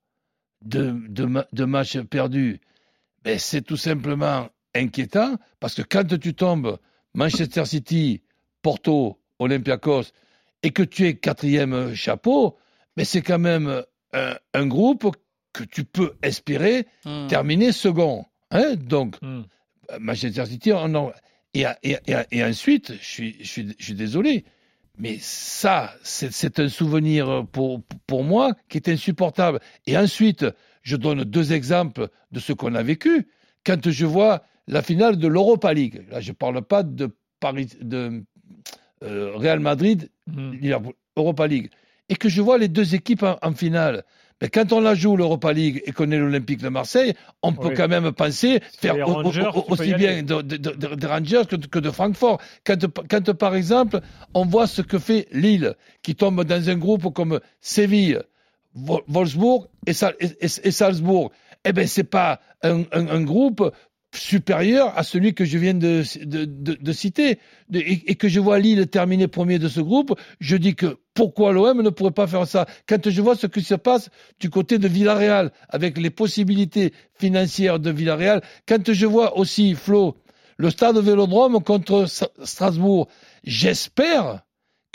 de, 0.64 0.96
de, 1.08 1.26
ma- 1.26 1.48
de 1.54 1.66
matchs 1.66 2.00
perdus, 2.02 2.60
ben, 3.24 3.38
c'est 3.40 3.62
tout 3.62 3.78
simplement 3.78 4.50
inquiétant 4.76 5.38
parce 5.60 5.76
que 5.76 5.82
quand 5.82 6.06
tu 6.20 6.34
tombes 6.34 6.78
Manchester 7.14 7.66
City, 7.66 8.22
Porto, 8.62 9.20
Olympiakos 9.40 10.04
et 10.64 10.72
que 10.72 10.84
tu 10.84 11.06
es 11.08 11.16
quatrième 11.16 11.94
chapeau, 11.96 12.58
mais 12.96 13.06
c'est 13.06 13.22
quand 13.22 13.40
même 13.40 13.84
un, 14.14 14.36
un 14.54 14.66
groupe 14.68 15.16
que 15.54 15.64
tu 15.64 15.84
peux 15.86 16.14
espérer 16.22 16.88
Hmm. 17.06 17.28
terminer 17.28 17.72
second. 17.72 18.26
Hein 18.52 18.76
Donc, 18.76 19.16
Hmm. 19.22 19.44
Manchester 20.00 20.46
City, 20.46 20.72
on 20.74 20.94
en- 20.96 21.12
et, 21.54 21.66
et, 21.84 21.98
et, 22.08 22.16
et 22.32 22.44
ensuite, 22.44 22.94
je 23.00 23.06
suis, 23.06 23.36
je, 23.40 23.48
suis, 23.48 23.76
je 23.80 23.84
suis 23.86 23.94
désolé, 23.96 24.46
mais 24.98 25.18
ça, 25.20 25.94
c'est 26.04 26.60
un 26.60 26.70
souvenir 26.70 27.46
pour, 27.52 27.82
pour 28.08 28.24
moi 28.24 28.54
qui 28.68 28.78
est 28.78 28.90
insupportable. 28.90 29.60
Et 29.86 29.98
ensuite, 29.98 30.46
je 30.82 30.96
donne 30.96 31.24
deux 31.24 31.54
exemples 31.54 32.10
de 32.32 32.40
ce 32.40 32.54
qu'on 32.54 32.74
a 32.76 32.84
vécu. 32.84 33.28
Quand 33.66 33.90
je 33.90 34.06
vois 34.06 34.44
la 34.68 34.82
finale 34.82 35.18
de 35.18 35.28
l'Europa 35.28 35.74
League, 35.74 36.06
là, 36.10 36.20
je 36.20 36.32
ne 36.32 36.36
parle 36.36 36.62
pas 36.62 36.84
de, 36.84 37.16
Paris, 37.40 37.70
de 37.82 38.24
euh, 39.04 39.36
Real 39.36 39.60
Madrid. 39.60 40.10
Liverpool, 40.28 40.94
Europa 41.16 41.48
League, 41.48 41.70
et 42.10 42.16
que 42.16 42.30
je 42.30 42.42
vois 42.42 42.58
les 42.58 42.68
deux 42.68 42.96
équipes 42.96 43.24
en, 43.24 43.38
en 43.42 43.54
finale, 43.54 44.04
Mais 44.42 44.50
quand 44.50 44.72
on 44.72 44.80
la 44.82 44.94
joue 44.94 45.18
l'Europa 45.18 45.52
League 45.52 45.82
et 45.86 45.92
qu'on 45.92 46.12
est 46.12 46.18
l'Olympique 46.18 46.62
de 46.62 46.70
Marseille, 46.70 47.14
on 47.42 47.54
peut 47.54 47.70
Oui. 47.70 47.74
quand 47.76 47.88
même 47.88 48.12
penser 48.12 48.60
faire 48.78 48.96
au- 49.08 49.24
au- 49.24 49.66
aussi 49.72 49.94
bien 49.96 50.12
aller. 50.12 50.22
de, 50.22 50.42
de- 50.42 50.58
de- 50.58 50.96
de 50.96 51.08
Rangers 51.08 51.44
que 51.50 51.56
de, 51.56 51.66
que 51.66 51.80
de 51.80 51.90
Francfort. 51.90 52.40
Quand, 52.64 52.78
quand, 53.10 53.34
par 53.34 53.56
exemple, 53.56 54.00
on 54.36 54.46
voit 54.46 54.68
ce 54.68 54.84
que 54.84 55.00
fait 55.00 55.28
Lille, 55.32 55.74
qui 56.04 56.14
tombe 56.16 56.44
dans 56.44 56.70
un 56.70 56.76
groupe 56.76 57.12
comme 57.14 57.40
Séville, 57.62 58.22
Wolfsburg 58.76 59.68
et, 59.88 59.94
Sal- 59.94 60.16
et- 60.20 60.28
et- 60.46 60.68
et 60.68 60.72
Salzbourg, 60.72 61.32
eh 61.66 61.74
ben 61.74 61.88
c'est 61.88 62.04
pas 62.04 62.40
un, 62.62 62.82
un- 62.92 63.08
un 63.08 63.22
groupe 63.24 63.72
supérieur 64.18 64.98
à 64.98 65.04
celui 65.04 65.34
que 65.34 65.46
je 65.46 65.58
viens 65.58 65.74
de, 65.74 66.04
citer. 66.92 67.40
Et, 67.74 68.16
que 68.16 68.28
je 68.28 68.40
vois 68.40 68.60
Lille 68.60 68.88
terminer 68.88 69.28
premier 69.28 69.60
de 69.60 69.68
ce 69.68 69.82
groupe, 69.82 70.18
je 70.40 70.58
dis 70.58 70.76
que 70.76 70.98
pourquoi 71.14 71.52
l'OM 71.52 71.82
ne 71.82 71.90
pourrait 71.90 72.12
pas 72.12 72.28
faire 72.28 72.48
ça? 72.48 72.66
Quand 72.88 73.10
je 73.10 73.22
vois 73.22 73.36
ce 73.36 73.48
qui 73.48 73.62
se 73.62 73.76
passe 73.76 74.10
du 74.40 74.50
côté 74.50 74.78
de 74.78 74.88
Villarreal, 74.88 75.52
avec 75.70 75.98
les 75.98 76.10
possibilités 76.10 76.94
financières 77.20 77.80
de 77.80 77.92
Villarreal, 77.92 78.42
quand 78.68 78.92
je 78.92 79.06
vois 79.06 79.38
aussi, 79.38 79.76
Flo, 79.76 80.18
le 80.58 80.70
stade 80.70 80.98
Vélodrome 80.98 81.62
contre 81.64 82.06
Strasbourg, 82.44 83.08
j'espère 83.44 84.42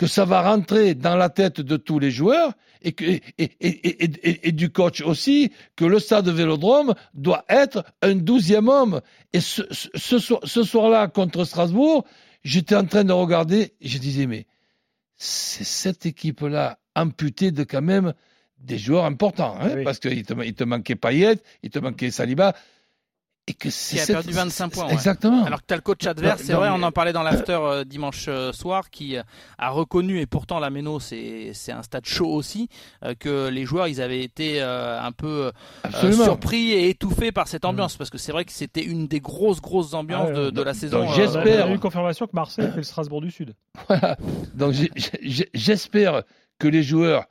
que 0.03 0.09
ça 0.09 0.25
va 0.25 0.43
rentrer 0.43 0.97
dans 0.97 1.15
la 1.15 1.29
tête 1.29 1.61
de 1.61 1.77
tous 1.77 2.01
les 2.01 2.11
joueurs 2.11 2.55
et, 2.83 2.91
que, 2.91 3.05
et, 3.05 3.23
et, 3.39 3.53
et, 3.61 4.05
et- 4.25 4.49
et 4.49 4.51
du 4.51 4.69
coach 4.73 5.01
aussi, 5.01 5.53
que 5.77 5.85
le 5.85 6.01
stade 6.01 6.29
Vélodrome 6.29 6.95
doit 7.15 7.45
être 7.49 7.85
un 8.03 8.17
douzième 8.17 8.67
homme. 8.69 9.01
Et 9.33 9.39
ce, 9.41 9.63
ce, 9.71 9.87
ce 9.95 10.19
soir- 10.19 10.41
ce 10.43 10.65
soir-là, 10.65 11.07
contre 11.07 11.45
Strasbourg, 11.45 12.05
j'étais 12.43 12.75
en 12.75 12.85
train 12.85 13.05
de 13.05 13.13
regarder, 13.13 13.75
et 13.81 13.87
je 13.87 13.99
disais, 13.99 14.27
mais 14.27 14.47
c'est 15.17 15.63
cette 15.63 16.05
équipe-là 16.05 16.81
amputée 16.97 17.53
de 17.53 17.63
quand 17.63 17.81
même 17.83 18.13
des 18.59 18.79
joueurs 18.79 19.05
importants, 19.05 19.57
hein, 19.61 19.71
Oui. 19.77 19.85
parce 19.85 20.01
qu'il 20.01 20.25
te, 20.25 20.35
il 20.45 20.55
te 20.55 20.65
manquait 20.65 20.97
Payet, 20.97 21.37
il 21.63 21.71
te 21.71 21.79
manquait 21.79 22.11
Saliba, 22.11 22.55
et 23.49 23.55
que 23.55 23.71
c'est 23.71 24.01
a 24.01 24.07
perdu 24.07 24.31
25 24.33 24.69
points, 24.73 24.87
ouais. 24.87 24.93
Exactement. 24.93 25.45
Alors 25.45 25.61
que 25.63 25.67
tu 25.67 25.75
as 25.75 25.77
le 25.77 25.83
coach 25.83 26.07
adverse, 26.07 26.43
c'est 26.45 26.53
vrai, 26.53 26.71
mais- 26.71 26.77
on 26.79 26.83
en 26.85 26.93
parlait 26.93 27.13
dans 27.13 27.25
l'after 27.25 27.59
euh, 27.61 27.83
dimanche 27.85 28.27
euh, 28.29 28.53
soir, 28.53 28.89
qui 28.89 29.17
euh, 29.17 29.23
a 29.59 29.71
reconnu, 29.71 30.21
et 30.21 30.27
pourtant 30.27 30.61
la 30.61 30.71
Méno, 30.71 31.01
c'est 31.01 31.51
c'est 31.53 31.73
un 31.73 31.83
stade 31.83 32.07
chaud 32.07 32.29
aussi, 32.33 32.69
euh, 33.05 33.15
que 33.19 33.49
les 33.49 33.65
joueurs, 33.65 33.89
ils 33.89 34.01
avaient 34.01 34.23
été 34.23 34.63
euh, 34.63 35.01
un 35.03 35.11
peu 35.11 35.51
euh, 36.05 36.13
surpris 36.13 36.71
et 36.71 36.89
étouffés 36.91 37.33
par 37.33 37.49
cette 37.49 37.65
ambiance, 37.65 37.97
parce 37.97 38.11
que 38.11 38.19
c'est 38.19 38.31
vrai 38.31 38.45
que 38.45 38.53
c'était 38.53 38.85
une 38.85 39.09
des 39.09 39.19
grosses, 39.19 39.61
grosses 39.61 39.95
ambiances 39.95 40.29
Ah 40.31 40.37
de, 40.37 40.51
de 40.51 40.63
la 40.63 40.73
saison. 40.75 41.03
euh, 41.03 41.13
j'espère- 41.17 41.67
On 41.67 41.71
a 41.73 41.75
eu 41.75 41.79
confirmation 41.81 42.27
que 42.29 42.35
Marseille 42.35 42.71
fait 42.71 42.77
le 42.77 42.83
Strasbourg 42.85 43.21
du 43.23 43.33
Sud. 43.33 43.55
Voilà. 43.89 44.17
Donc 44.55 44.73
j'espère 45.53 46.23
que 46.59 46.69
les 46.69 46.83
joueurs 46.83 47.25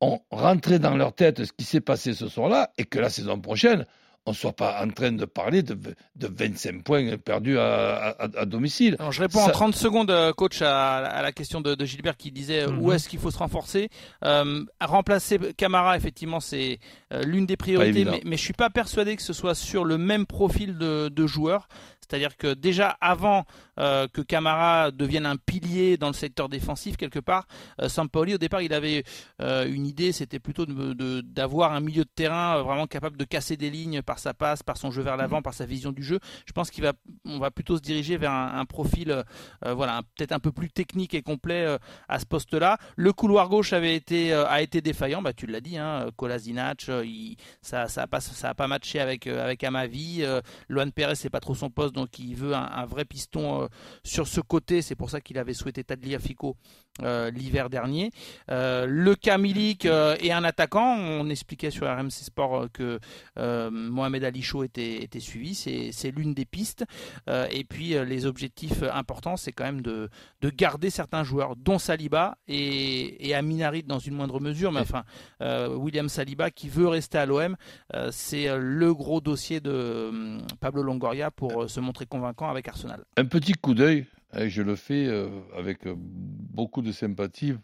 ont 0.00 0.20
rentré 0.30 0.78
dans 0.78 0.94
leur 0.96 1.12
tête 1.12 1.44
ce 1.44 1.52
qui 1.52 1.64
s'est 1.64 1.80
passé 1.80 2.14
ce 2.14 2.28
soir-là 2.28 2.70
et 2.78 2.84
que 2.84 2.98
la 3.00 3.08
saison 3.10 3.40
prochaine, 3.40 3.84
on 4.26 4.32
ne 4.32 4.36
soit 4.36 4.52
pas 4.52 4.82
en 4.84 4.88
train 4.90 5.12
de 5.12 5.24
parler 5.24 5.62
de, 5.62 5.72
de 5.74 6.26
25 6.26 6.82
points 6.84 7.16
perdus 7.16 7.58
à, 7.58 8.08
à- 8.18 8.40
à 8.40 8.44
domicile. 8.44 8.96
Alors, 8.98 9.10
je 9.12 9.22
réponds 9.22 9.40
en 9.40 9.46
Ça- 9.46 9.52
30 9.52 9.74
secondes, 9.74 10.10
euh, 10.10 10.32
coach, 10.32 10.60
à, 10.60 10.96
à 10.98 11.22
la 11.22 11.32
question 11.32 11.60
de, 11.62 11.74
de 11.74 11.84
Gilbert 11.86 12.16
qui 12.16 12.30
disait 12.30 12.64
euh, 12.64 12.70
Mhm. 12.70 12.78
où 12.82 12.92
est-ce 12.92 13.08
qu'il 13.08 13.18
faut 13.18 13.30
se 13.30 13.38
renforcer? 13.38 13.88
Euh, 14.24 14.64
à 14.80 14.86
remplacer 14.86 15.38
Camara, 15.56 15.96
effectivement, 15.96 16.40
c'est 16.40 16.78
l'une 17.24 17.46
des 17.46 17.56
priorités, 17.56 18.04
mais, 18.04 18.20
mais 18.24 18.36
je 18.36 18.42
suis 18.42 18.52
pas 18.52 18.68
persuadé 18.68 19.16
que 19.16 19.22
ce 19.22 19.32
soit 19.32 19.54
sur 19.54 19.84
le 19.84 19.96
même 19.96 20.26
profil 20.26 20.76
de, 20.76 21.08
de 21.08 21.26
joueur. 21.26 21.68
C'est-à-dire 22.08 22.36
que 22.36 22.54
déjà 22.54 22.96
avant 23.00 23.44
euh, 23.78 24.08
que 24.08 24.20
Camara 24.22 24.90
devienne 24.90 25.26
un 25.26 25.36
pilier 25.36 25.96
dans 25.96 26.08
le 26.08 26.14
secteur 26.14 26.48
défensif 26.48 26.96
quelque 26.96 27.18
part, 27.18 27.46
euh, 27.82 27.88
Sampaoli 27.88 28.34
au 28.34 28.38
départ 28.38 28.62
il 28.62 28.72
avait 28.72 29.04
euh, 29.42 29.66
une 29.70 29.86
idée, 29.86 30.12
c'était 30.12 30.38
plutôt 30.38 30.64
d'avoir 30.66 31.72
un 31.72 31.80
milieu 31.80 32.04
de 32.04 32.10
terrain 32.14 32.56
euh, 32.58 32.62
vraiment 32.62 32.86
capable 32.86 33.16
de 33.16 33.24
casser 33.24 33.56
des 33.56 33.70
lignes 33.70 34.02
par 34.02 34.18
sa 34.18 34.34
passe, 34.34 34.62
par 34.62 34.76
son 34.76 34.90
jeu 34.90 35.02
vers 35.02 35.16
l'avant, 35.16 35.42
par 35.42 35.54
sa 35.54 35.66
vision 35.66 35.92
du 35.92 36.02
jeu. 36.02 36.18
Je 36.46 36.52
pense 36.52 36.70
qu'il 36.70 36.82
va, 36.84 36.92
on 37.24 37.38
va 37.38 37.50
plutôt 37.50 37.76
se 37.76 37.82
diriger 37.82 38.16
vers 38.16 38.32
un, 38.32 38.58
un 38.58 38.64
profil, 38.64 39.22
voilà, 39.64 40.02
peut-être 40.16 40.32
un 40.32 40.38
peu 40.38 40.52
plus 40.52 40.70
technique 40.70 41.14
et 41.14 41.22
complet 41.22 41.76
à 42.08 42.18
ce 42.18 42.26
poste-là. 42.26 42.78
Le 42.96 43.12
couloir 43.12 43.48
gauche 43.48 43.72
avait 43.72 43.94
été, 43.94 44.32
a 44.32 44.62
été 44.62 44.80
défaillant, 44.80 45.22
bah 45.22 45.32
tu 45.32 45.46
l'as 45.46 45.60
dit, 45.60 45.76
hein, 45.78 46.08
Kolasinac, 46.16 46.88
il- 47.04 47.36
ça, 47.62 47.88
ça 47.88 48.02
a 48.02 48.06
pas, 48.06 48.20
ça 48.20 48.50
a 48.50 48.54
pas 48.54 48.66
matché 48.68 49.00
avec 49.00 49.26
avec 49.26 49.62
Amavi. 49.64 50.24
Luan 50.68 50.92
Perez 50.92 51.14
c'est 51.16 51.30
pas 51.30 51.40
trop 51.40 51.54
son 51.54 51.70
poste, 51.70 51.94
donc 51.98 52.18
il 52.18 52.36
veut 52.36 52.54
un, 52.54 52.86
vrai 52.86 53.04
piston 53.04 53.62
euh, 53.62 53.68
sur 54.04 54.28
ce 54.28 54.40
côté. 54.40 54.82
C'est 54.82 54.94
pour 54.94 55.10
ça 55.10 55.20
qu'il 55.20 55.38
avait 55.38 55.54
souhaité 55.54 55.82
Tagliafico 55.84 56.56
euh, 57.02 57.30
l'hiver 57.30 57.70
dernier. 57.70 58.10
Euh, 58.50 58.86
le 58.88 59.14
Kamilik 59.14 59.86
euh, 59.86 60.16
est 60.20 60.32
un 60.32 60.44
attaquant. 60.44 60.96
On 60.98 61.28
expliquait 61.28 61.70
sur 61.70 61.86
RMC 61.86 62.10
Sport 62.10 62.54
euh, 62.56 62.68
que 62.72 62.98
euh, 63.38 63.70
Mohamed 63.70 64.24
Ali 64.24 64.42
Chaud 64.42 64.64
était, 64.64 65.02
était 65.02 65.20
suivi. 65.20 65.54
C'est 65.54 66.10
l'une 66.10 66.34
des 66.34 66.44
pistes. 66.44 66.84
Euh, 67.28 67.46
et 67.50 67.64
puis 67.64 67.94
euh, 67.94 68.04
les 68.04 68.26
objectifs 68.26 68.82
importants, 68.92 69.36
c'est 69.36 69.52
quand 69.52 69.64
même 69.64 69.82
de, 69.82 70.08
de 70.40 70.50
garder 70.50 70.90
certains 70.90 71.24
joueurs, 71.24 71.56
dont 71.56 71.78
Saliba 71.78 72.36
et, 72.46 73.28
et 73.28 73.34
Aminarit 73.34 73.82
dans 73.82 73.98
une 73.98 74.14
moindre 74.14 74.40
mesure. 74.40 74.72
Mais 74.72 74.80
enfin, 74.80 75.04
euh, 75.42 75.74
William 75.74 76.08
Saliba 76.08 76.50
qui 76.50 76.68
veut 76.68 76.88
rester 76.88 77.18
à 77.18 77.26
l'OM, 77.26 77.56
euh, 77.94 78.08
c'est 78.12 78.48
euh, 78.48 78.58
le 78.58 78.94
gros 78.94 79.20
dossier 79.20 79.60
de 79.60 79.70
euh, 79.70 80.38
Pablo 80.60 80.82
Longoria 80.82 81.30
pour 81.30 81.62
euh, 81.62 81.68
se 81.68 81.80
montrer 81.80 82.06
convaincant 82.06 82.48
avec 82.48 82.68
Arsenal. 82.68 83.04
Un 83.16 83.24
petit 83.24 83.52
coup 83.52 83.74
d'œil, 83.74 84.06
et 84.36 84.48
je 84.50 84.62
le 84.62 84.76
fais 84.76 85.06
euh, 85.06 85.28
avec 85.56 85.86
euh, 85.86 85.94
beaucoup 85.96 86.82
de 86.82 86.92
sympathie 86.92 87.54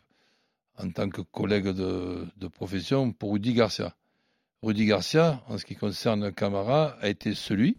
en 0.78 0.90
tant 0.90 1.08
que 1.08 1.20
collègue 1.20 1.68
de, 1.68 2.26
de 2.36 2.46
profession 2.48 3.12
pour 3.12 3.32
Rudy 3.32 3.52
Garcia. 3.54 3.94
Rudy 4.62 4.86
Garcia, 4.86 5.42
en 5.48 5.58
ce 5.58 5.64
qui 5.64 5.76
concerne 5.76 6.32
Camara, 6.32 6.96
a 7.00 7.08
été 7.08 7.34
celui 7.34 7.76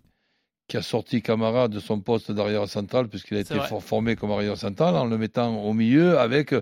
qui 0.67 0.77
a 0.77 0.81
sorti 0.81 1.21
Camara 1.21 1.67
de 1.67 1.79
son 1.79 1.99
poste 1.99 2.31
d'arrière 2.31 2.67
central, 2.67 3.07
puisqu'il 3.07 3.37
a 3.37 3.39
été 3.41 3.53
vrai. 3.55 3.67
for- 3.67 3.83
formé 3.83 4.15
comme 4.15 4.31
arrière 4.31 4.57
central, 4.57 4.95
en 4.95 5.05
le 5.05 5.17
mettant 5.17 5.63
au 5.63 5.73
milieu 5.73 6.17
avec 6.17 6.55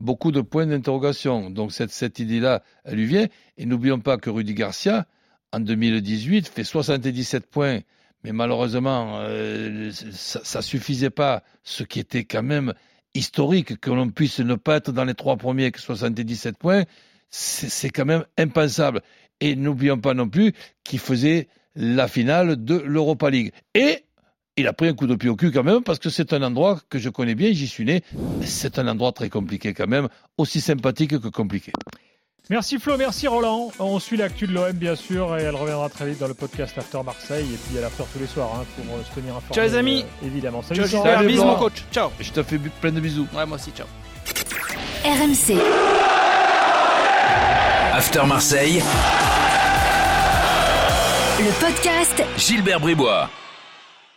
beaucoup 0.00 0.32
de 0.32 0.40
points 0.40 0.66
d'interrogation. 0.66 1.50
Donc 1.50 1.72
cette, 1.72 1.90
cette 1.90 2.18
idée-là, 2.18 2.62
elle 2.84 2.96
lui 2.96 3.04
vient. 3.06 3.26
Et 3.58 3.66
n'oublions 3.66 4.00
pas 4.00 4.16
que 4.16 4.30
Rudy 4.30 4.54
Garcia, 4.54 5.06
en 5.52 5.60
2018, 5.60 6.48
fait 6.48 6.64
77 6.64 7.46
points. 7.46 7.80
Mais 8.24 8.32
malheureusement, 8.32 9.18
euh, 9.20 9.90
ça 9.92 10.58
ne 10.58 10.62
suffisait 10.62 11.10
pas, 11.10 11.42
ce 11.62 11.82
qui 11.82 12.00
était 12.00 12.24
quand 12.24 12.42
même 12.42 12.74
historique, 13.14 13.80
que 13.80 13.90
l'on 13.90 14.10
puisse 14.10 14.40
ne 14.40 14.54
pas 14.54 14.76
être 14.76 14.92
dans 14.92 15.04
les 15.04 15.14
trois 15.14 15.36
premiers 15.36 15.64
avec 15.64 15.78
77 15.78 16.58
points, 16.58 16.84
c'est 17.30 17.90
quand 17.90 18.04
même 18.04 18.24
impensable. 18.36 19.02
Et 19.40 19.56
n'oublions 19.56 19.98
pas 19.98 20.14
non 20.14 20.28
plus 20.28 20.52
qu'il 20.84 20.98
faisait 20.98 21.48
la 21.74 22.08
finale 22.08 22.62
de 22.62 22.76
l'Europa 22.76 23.30
League. 23.30 23.52
Et 23.74 24.04
il 24.56 24.66
a 24.66 24.72
pris 24.72 24.88
un 24.88 24.94
coup 24.94 25.06
de 25.06 25.14
pied 25.14 25.30
au 25.30 25.36
cul 25.36 25.50
quand 25.50 25.62
même, 25.62 25.82
parce 25.82 25.98
que 25.98 26.10
c'est 26.10 26.32
un 26.32 26.42
endroit 26.42 26.78
que 26.90 26.98
je 26.98 27.08
connais 27.08 27.34
bien, 27.34 27.52
j'y 27.52 27.66
suis 27.66 27.84
né. 27.84 28.02
C'est 28.44 28.78
un 28.78 28.86
endroit 28.88 29.12
très 29.12 29.30
compliqué 29.30 29.72
quand 29.72 29.86
même, 29.86 30.08
aussi 30.36 30.60
sympathique 30.60 31.18
que 31.18 31.28
compliqué. 31.28 31.72
Merci 32.50 32.80
Flo, 32.80 32.96
merci 32.96 33.28
Roland. 33.28 33.70
On 33.78 34.00
suit 34.00 34.16
l'actu 34.16 34.48
de 34.48 34.52
l'OM 34.52 34.72
bien 34.72 34.96
sûr 34.96 35.38
et 35.38 35.42
elle 35.44 35.54
reviendra 35.54 35.88
très 35.88 36.06
vite 36.06 36.18
dans 36.18 36.26
le 36.26 36.34
podcast 36.34 36.76
After 36.76 36.98
Marseille 37.04 37.44
et 37.44 37.56
puis 37.56 37.68
il 37.70 37.76
y 37.76 37.78
a 37.78 37.82
l'after 37.82 38.02
tous 38.12 38.18
les 38.18 38.26
soirs 38.26 38.50
hein, 38.56 38.64
pour 38.74 38.96
euh, 38.96 39.02
se 39.08 39.14
tenir 39.20 39.36
informé. 39.36 39.54
Ciao, 39.54 39.64
les 39.64 39.76
amis. 39.76 40.04
euh, 40.22 40.26
évidemment. 40.26 40.60
Salut, 40.60 40.80
Ciao 40.80 40.88
Jean. 40.88 41.04
Salut, 41.04 41.28
bisous 41.28 41.42
Laurent. 41.44 41.52
mon 41.52 41.58
coach. 41.62 41.84
Ciao. 41.92 42.10
Je 42.18 42.30
te 42.32 42.42
fais 42.42 42.58
plein 42.58 42.90
de 42.90 42.98
bisous. 42.98 43.28
Ouais, 43.32 43.46
moi 43.46 43.56
aussi, 43.56 43.70
ciao. 43.70 43.86
RMC, 45.04 45.58
After 47.94 48.26
Marseille, 48.26 48.82
le 51.38 51.50
podcast 51.60 52.22
Gilbert 52.36 52.80
Bribois. 52.80 53.30